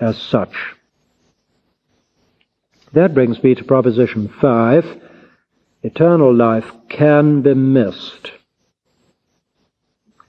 as 0.00 0.20
such. 0.20 0.74
That 2.92 3.14
brings 3.14 3.42
me 3.42 3.54
to 3.54 3.64
proposition 3.64 4.28
5. 4.28 5.02
Eternal 5.82 6.34
life 6.34 6.70
can 6.88 7.42
be 7.42 7.54
missed. 7.54 8.32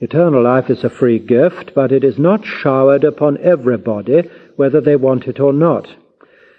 Eternal 0.01 0.43
life 0.43 0.69
is 0.69 0.83
a 0.83 0.89
free 0.89 1.19
gift, 1.19 1.73
but 1.73 1.91
it 1.91 2.03
is 2.03 2.17
not 2.17 2.45
showered 2.45 3.03
upon 3.03 3.37
everybody, 3.39 4.29
whether 4.55 4.79
they 4.79 4.95
want 4.95 5.27
it 5.27 5.39
or 5.39 5.51
not. 5.51 5.87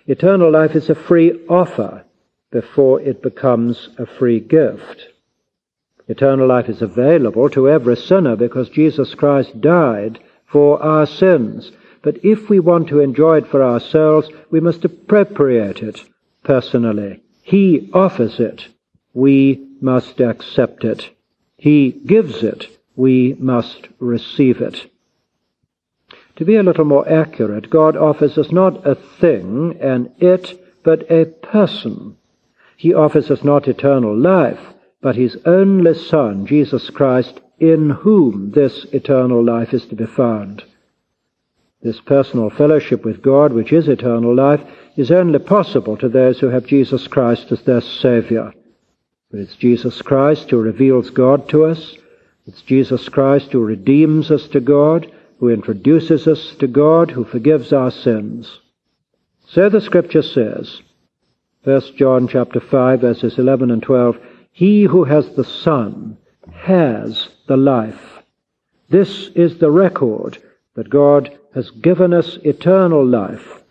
Eternal 0.06 0.50
life 0.50 0.74
is 0.74 0.90
a 0.90 0.94
free 0.94 1.46
offer, 1.48 2.04
before 2.50 3.00
it 3.00 3.22
becomes 3.22 3.90
a 3.98 4.06
free 4.06 4.40
gift. 4.40 5.06
Eternal 6.08 6.48
life 6.48 6.68
is 6.68 6.82
available 6.82 7.48
to 7.50 7.68
every 7.68 7.96
sinner 7.96 8.34
because 8.34 8.68
Jesus 8.68 9.14
Christ 9.14 9.60
died 9.60 10.18
for 10.46 10.82
our 10.82 11.06
sins. 11.06 11.70
But 12.02 12.24
if 12.24 12.48
we 12.48 12.60
want 12.60 12.88
to 12.88 13.00
enjoy 13.00 13.38
it 13.38 13.46
for 13.46 13.62
ourselves, 13.62 14.28
we 14.50 14.60
must 14.60 14.84
appropriate 14.84 15.82
it 15.82 16.02
personally. 16.42 17.22
He 17.42 17.90
offers 17.92 18.40
it. 18.40 18.68
We 19.12 19.66
must 19.80 20.20
accept 20.20 20.84
it. 20.84 21.10
He 21.56 21.90
gives 21.90 22.42
it. 22.42 22.68
We 22.96 23.34
must 23.38 23.88
receive 23.98 24.60
it. 24.60 24.90
To 26.36 26.44
be 26.44 26.56
a 26.56 26.62
little 26.62 26.86
more 26.86 27.06
accurate, 27.06 27.68
God 27.68 27.96
offers 27.96 28.38
us 28.38 28.50
not 28.50 28.86
a 28.86 28.94
thing, 28.94 29.76
an 29.80 30.10
it, 30.18 30.58
but 30.82 31.10
a 31.10 31.26
person. 31.26 32.16
He 32.76 32.94
offers 32.94 33.30
us 33.30 33.44
not 33.44 33.68
eternal 33.68 34.16
life, 34.16 34.60
but 35.02 35.16
his 35.16 35.36
only 35.44 35.94
Son, 35.94 36.46
Jesus 36.46 36.88
Christ, 36.88 37.40
in 37.58 37.90
whom 37.90 38.52
this 38.52 38.84
eternal 38.92 39.44
life 39.44 39.74
is 39.74 39.84
to 39.86 39.94
be 39.94 40.06
found. 40.06 40.64
This 41.82 42.00
personal 42.00 42.50
fellowship 42.50 43.04
with 43.04 43.22
God, 43.22 43.52
which 43.52 43.72
is 43.72 43.88
eternal 43.88 44.34
life, 44.34 44.60
is 44.96 45.10
only 45.10 45.38
possible 45.38 45.96
to 45.96 46.08
those 46.08 46.38
who 46.38 46.48
have 46.48 46.66
Jesus 46.66 47.06
Christ 47.06 47.50
as 47.52 47.62
their 47.62 47.80
Saviour. 47.80 48.52
It's 49.32 49.56
Jesus 49.56 50.02
Christ 50.02 50.50
who 50.50 50.60
reveals 50.60 51.08
God 51.10 51.48
to 51.50 51.64
us. 51.64 51.94
It's 52.46 52.60
Jesus 52.62 53.08
Christ 53.08 53.52
who 53.52 53.64
redeems 53.64 54.30
us 54.30 54.46
to 54.48 54.60
God, 54.60 55.10
who 55.38 55.48
introduces 55.48 56.26
us 56.26 56.54
to 56.56 56.66
God, 56.66 57.10
who 57.10 57.24
forgives 57.24 57.72
our 57.72 57.90
sins. 57.90 58.60
So 59.46 59.68
the 59.68 59.80
Scripture 59.80 60.22
says, 60.22 60.82
1 61.64 61.96
John 61.96 62.28
chapter 62.28 62.60
5, 62.60 63.00
verses 63.00 63.38
11 63.38 63.70
and 63.70 63.82
12, 63.82 64.18
he 64.52 64.82
who 64.82 65.04
has 65.04 65.30
the 65.30 65.44
Son 65.44 66.18
has 66.52 67.28
the 67.46 67.56
life. 67.56 68.18
This 68.90 69.28
is 69.28 69.58
the 69.58 69.70
record 69.70 70.42
that 70.74 70.90
God 70.90 71.38
has 71.54 71.70
given 71.70 72.12
us 72.12 72.36
eternal 72.44 73.04
life, 73.04 73.62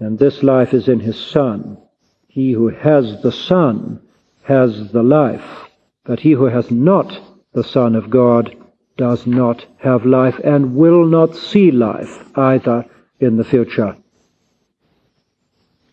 and 0.00 0.18
this 0.18 0.42
life 0.42 0.74
is 0.74 0.88
in 0.88 1.00
His 1.00 1.18
Son. 1.18 1.78
He 2.26 2.52
who 2.52 2.68
has 2.68 3.22
the 3.22 3.32
Son 3.32 4.00
has 4.42 4.92
the 4.92 5.02
life, 5.02 5.68
but 6.04 6.20
he 6.20 6.32
who 6.32 6.46
has 6.46 6.70
not 6.70 7.20
the 7.52 7.64
Son 7.64 7.94
of 7.94 8.10
God 8.10 8.56
does 8.96 9.26
not 9.26 9.64
have 9.78 10.04
life 10.04 10.38
and 10.42 10.74
will 10.74 11.04
not 11.04 11.36
see 11.36 11.70
life 11.70 12.24
either 12.36 12.84
in 13.20 13.36
the 13.36 13.44
future. 13.44 13.96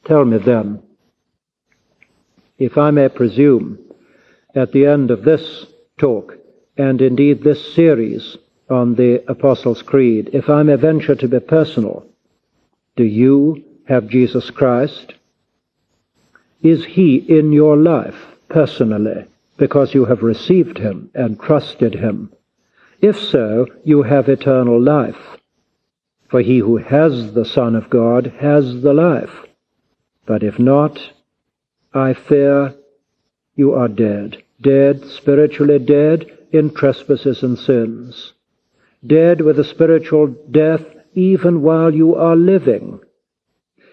Tell 0.05 0.23
me 0.25 0.37
then, 0.37 0.81
if 2.57 2.77
I 2.77 2.91
may 2.91 3.09
presume, 3.09 3.79
at 4.53 4.71
the 4.71 4.85
end 4.85 5.11
of 5.11 5.23
this 5.23 5.65
talk, 5.97 6.37
and 6.77 7.01
indeed 7.01 7.43
this 7.43 7.73
series 7.73 8.37
on 8.69 8.95
the 8.95 9.23
Apostles' 9.29 9.81
Creed, 9.81 10.29
if 10.33 10.49
I 10.49 10.63
may 10.63 10.75
venture 10.75 11.15
to 11.15 11.27
be 11.27 11.39
personal, 11.39 12.05
do 12.95 13.03
you 13.03 13.63
have 13.87 14.07
Jesus 14.07 14.49
Christ? 14.49 15.13
Is 16.61 16.85
He 16.85 17.17
in 17.17 17.51
your 17.51 17.77
life 17.77 18.15
personally 18.49 19.25
because 19.57 19.93
you 19.93 20.05
have 20.05 20.23
received 20.23 20.77
Him 20.77 21.09
and 21.13 21.39
trusted 21.39 21.95
Him? 21.95 22.31
If 23.01 23.19
so, 23.19 23.67
you 23.83 24.03
have 24.03 24.29
eternal 24.29 24.81
life. 24.81 25.37
For 26.29 26.41
he 26.41 26.57
who 26.57 26.77
has 26.77 27.33
the 27.33 27.45
Son 27.45 27.75
of 27.75 27.89
God 27.89 28.33
has 28.39 28.81
the 28.81 28.93
life. 28.93 29.45
But 30.25 30.41
if 30.41 30.57
not, 30.57 30.99
I 31.93 32.13
fear 32.13 32.73
you 33.55 33.73
are 33.73 33.87
dead 33.87 34.43
dead, 34.61 35.05
spiritually 35.05 35.79
dead 35.79 36.25
in 36.51 36.73
trespasses 36.73 37.43
and 37.43 37.57
sins, 37.57 38.33
dead 39.07 39.41
with 39.41 39.59
a 39.59 39.63
spiritual 39.63 40.27
death 40.27 40.83
even 41.13 41.61
while 41.61 41.93
you 41.93 42.15
are 42.15 42.35
living. 42.35 42.99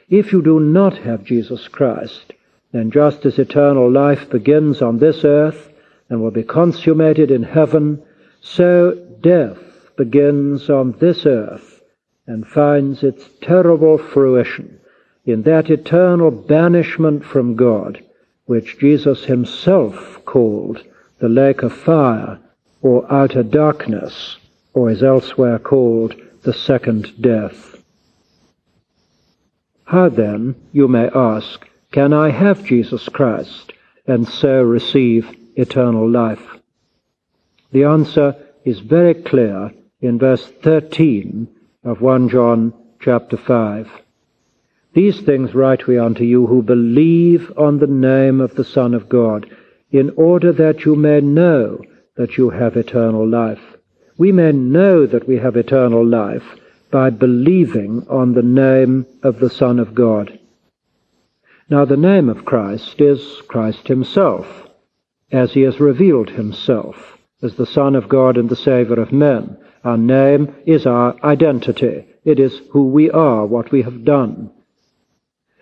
If 0.09 0.33
you 0.33 0.43
do 0.43 0.61
not 0.61 0.99
have 0.99 1.25
Jesus 1.25 1.69
Christ, 1.69 2.33
then 2.73 2.91
just 2.91 3.25
as 3.27 3.39
eternal 3.39 3.91
life 3.91 4.29
begins 4.31 4.83
on 4.83 4.99
this 4.99 5.25
earth 5.25 5.71
and 6.09 6.21
will 6.21 6.31
be 6.31 6.43
consummated 6.43 7.31
in 7.31 7.43
heaven, 7.43 8.03
so 8.41 8.95
death 9.21 9.59
begins 9.97 10.69
on 10.69 10.93
this 10.99 11.27
earth 11.27 11.83
and 12.27 12.47
finds 12.47 13.03
its 13.03 13.29
terrible 13.41 13.99
fruition 13.99 14.81
in 15.25 15.43
that 15.43 15.71
eternal 15.71 16.31
banishment 16.31 17.25
from 17.25 17.57
God 17.57 18.03
which 18.47 18.79
Jesus 18.79 19.25
himself 19.25 20.19
called 20.25 20.83
the 21.21 21.29
lake 21.29 21.63
of 21.63 21.73
fire 21.73 22.39
or 22.81 23.11
outer 23.11 23.43
darkness, 23.43 24.37
or 24.75 24.91
is 24.91 25.03
elsewhere 25.03 25.59
called 25.59 26.15
the 26.43 26.53
second 26.53 27.21
death. 27.21 27.77
How 29.85 30.09
then, 30.09 30.55
you 30.73 30.89
may 30.89 31.09
ask, 31.15 31.69
can 31.91 32.13
I 32.13 32.31
have 32.31 32.65
Jesus 32.65 33.09
Christ 33.09 33.73
and 34.07 34.27
so 34.27 34.63
receive 34.63 35.29
eternal 35.57 36.09
life? 36.09 36.43
The 37.73 37.85
answer 37.85 38.35
is 38.65 38.81
very 38.81 39.15
clear 39.15 39.73
in 40.01 40.19
verse 40.19 40.47
13 40.63 41.49
of 41.85 42.01
1 42.01 42.29
John 42.29 42.73
chapter 43.01 43.37
5. 43.37 43.91
These 44.95 45.21
things 45.21 45.55
write 45.55 45.87
we 45.87 45.99
unto 45.99 46.25
you 46.25 46.47
who 46.47 46.63
believe 46.63 47.53
on 47.57 47.79
the 47.79 47.87
name 47.87 48.41
of 48.41 48.55
the 48.55 48.65
Son 48.65 48.95
of 48.95 49.09
God, 49.09 49.49
in 49.91 50.11
order 50.17 50.53
that 50.53 50.85
you 50.85 50.97
may 50.97 51.21
know 51.21 51.83
that 52.17 52.37
you 52.37 52.51
have 52.51 52.77
eternal 52.77 53.27
life. 53.29 53.77
We 54.23 54.31
may 54.31 54.53
know 54.53 55.05
that 55.05 55.27
we 55.27 55.39
have 55.39 55.57
eternal 55.57 56.07
life 56.07 56.45
by 56.93 57.11
believing 57.11 58.07
on 58.09 58.35
the 58.35 58.49
name 58.69 59.05
of 59.25 59.41
the 59.41 59.51
Son 59.51 59.81
of 59.81 59.97
God. 59.97 60.39
Now 61.69 61.85
the 61.85 61.97
name 61.97 62.29
of 62.29 62.45
Christ 62.45 63.01
is 63.01 63.43
Christ 63.49 63.89
himself, 63.89 64.47
as 65.33 65.55
he 65.55 65.63
has 65.63 65.81
revealed 65.81 66.31
himself 66.31 67.19
as 67.43 67.57
the 67.57 67.67
Son 67.67 67.97
of 67.97 68.09
God 68.09 68.37
and 68.37 68.49
the 68.49 68.55
Saviour 68.55 69.01
of 69.01 69.11
men. 69.11 69.57
Our 69.83 69.99
name 69.99 70.55
is 70.67 70.87
our 70.87 71.17
identity. 71.25 72.07
It 72.25 72.39
is 72.39 72.61
who 72.71 72.91
we 72.91 73.11
are, 73.11 73.45
what 73.45 73.73
we 73.73 73.83
have 73.83 74.05
done. 74.05 74.53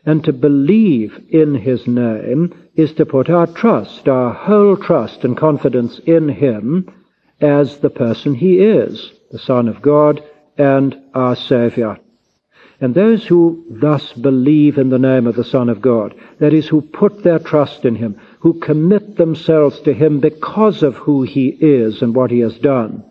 And 0.04 0.22
to 0.24 0.34
believe 0.34 1.18
in 1.30 1.54
his 1.54 1.86
name 1.86 2.52
is 2.74 2.92
to 2.96 3.06
put 3.06 3.30
our 3.30 3.46
trust, 3.46 4.06
our 4.06 4.34
whole 4.34 4.76
trust 4.76 5.24
and 5.24 5.34
confidence 5.34 5.98
in 6.00 6.28
him 6.28 6.92
as 7.40 7.78
the 7.78 7.90
person 7.90 8.34
he 8.34 8.58
is, 8.58 9.12
the 9.30 9.38
Son 9.38 9.68
of 9.68 9.82
God 9.82 10.22
and 10.58 11.00
our 11.14 11.36
Saviour. 11.36 11.98
And 12.80 12.94
those 12.94 13.26
who 13.26 13.64
thus 13.68 14.12
believe 14.14 14.78
in 14.78 14.88
the 14.88 14.98
name 14.98 15.26
of 15.26 15.36
the 15.36 15.44
Son 15.44 15.68
of 15.68 15.82
God, 15.82 16.14
that 16.38 16.54
is, 16.54 16.66
who 16.66 16.80
put 16.80 17.22
their 17.22 17.38
trust 17.38 17.84
in 17.84 17.94
him, 17.94 18.18
who 18.40 18.54
commit 18.54 19.16
themselves 19.16 19.80
to 19.80 19.92
him 19.92 20.20
because 20.20 20.82
of 20.82 20.96
who 20.96 21.22
he 21.22 21.48
is 21.48 22.00
and 22.00 22.14
what 22.14 22.30
he 22.30 22.40
has 22.40 22.58
done, 22.58 23.04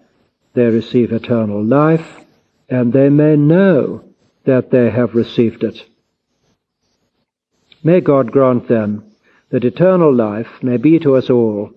they 0.56 0.66
receive 0.66 1.12
eternal 1.12 1.64
life, 1.64 2.26
and 2.68 2.92
they 2.92 3.10
may 3.10 3.36
know 3.36 4.04
that 4.46 4.72
they 4.72 4.90
have 4.90 5.14
received 5.14 5.64
it. 5.64 5.86
May 7.84 8.02
God 8.02 8.32
grant 8.32 8.68
them 8.68 9.04
that 9.50 9.64
eternal 9.64 10.14
life 10.14 10.62
may 10.64 10.78
be 10.78 11.00
to 11.00 11.16
us 11.16 11.30
all 11.30 11.72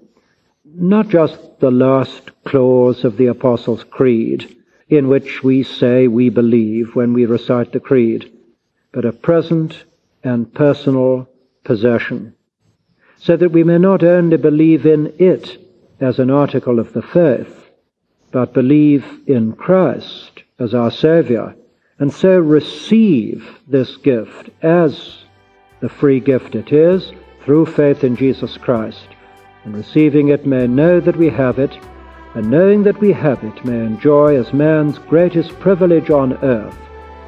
not 0.75 1.09
just 1.09 1.61
the 1.61 1.71
last 1.71 2.31
clause 2.45 3.05
of 3.05 3.17
the 3.17 3.27
Apostles' 3.27 3.85
Creed, 3.85 4.57
in 4.89 5.09
which 5.09 5.43
we 5.43 5.63
say 5.63 6.07
we 6.07 6.29
believe 6.29 6.95
when 6.95 7.13
we 7.13 7.25
recite 7.25 7.73
the 7.73 7.81
Creed, 7.81 8.31
but 8.93 9.05
a 9.05 9.13
present 9.13 9.85
and 10.23 10.53
personal 10.53 11.29
possession, 11.65 12.35
so 13.17 13.37
that 13.37 13.53
we 13.53 13.65
may 13.65 13.79
not 13.79 14.03
only 14.03 14.37
believe 14.37 14.85
in 14.87 15.13
it 15.19 15.59
as 16.01 16.19
an 16.19 16.31
article 16.31 16.79
of 16.79 16.93
the 16.93 17.03
faith, 17.03 17.71
but 18.33 18.53
believe 18.53 19.05
in 19.27 19.53
Christ 19.53 20.43
as 20.59 20.75
our 20.75 20.91
Saviour, 20.91 21.55
and 21.99 22.13
so 22.13 22.39
receive 22.39 23.61
this 23.69 23.97
gift 23.97 24.51
as 24.63 25.25
the 25.81 25.89
free 25.89 26.21
gift 26.21 26.55
it 26.55 26.73
is 26.73 27.13
through 27.45 27.67
faith 27.67 28.05
in 28.05 28.17
Jesus 28.17 28.57
Christ, 28.57 29.09
and 29.65 29.77
receiving 29.77 30.29
it 30.29 30.47
may 30.47 30.67
know 30.67 31.01
that 31.01 31.17
we 31.17 31.29
have 31.29 31.59
it, 31.59 31.77
and 32.35 32.51
knowing 32.51 32.83
that 32.83 33.01
we 33.01 33.13
have 33.13 33.43
it 33.45 33.65
may 33.65 33.79
enjoy 33.79 34.37
as 34.37 34.53
man's 34.53 34.99
greatest 34.99 35.59
privilege 35.61 36.11
on 36.11 36.33
earth 36.45 36.77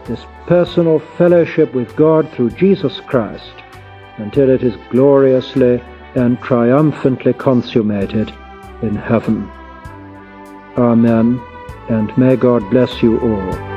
this 0.06 0.24
personal 0.46 0.98
fellowship 0.98 1.72
with 1.74 1.94
God 1.96 2.30
through 2.32 2.50
Jesus 2.50 3.00
Christ 3.00 3.52
until 4.18 4.50
it 4.50 4.62
is 4.62 4.76
gloriously 4.90 5.82
and 6.14 6.38
triumphantly 6.40 7.32
consummated 7.32 8.32
in 8.82 8.94
heaven. 8.94 9.50
Amen, 10.76 11.40
and 11.88 12.16
may 12.18 12.36
God 12.36 12.68
bless 12.70 13.02
you 13.02 13.18
all. 13.20 13.73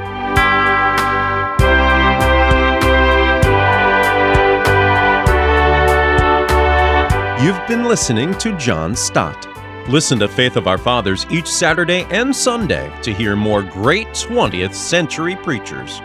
You've 7.39 7.67
been 7.67 7.83
listening 7.83 8.33
to 8.39 8.57
John 8.57 8.95
Stott. 8.95 9.47
Listen 9.87 10.17
to 10.17 10.27
Faith 10.27 10.55
of 10.55 10.65
Our 10.65 10.79
Fathers 10.79 11.27
each 11.29 11.45
Saturday 11.45 12.03
and 12.09 12.35
Sunday 12.35 12.91
to 13.03 13.13
hear 13.13 13.35
more 13.35 13.61
great 13.61 14.07
20th 14.07 14.73
century 14.73 15.35
preachers. 15.35 16.01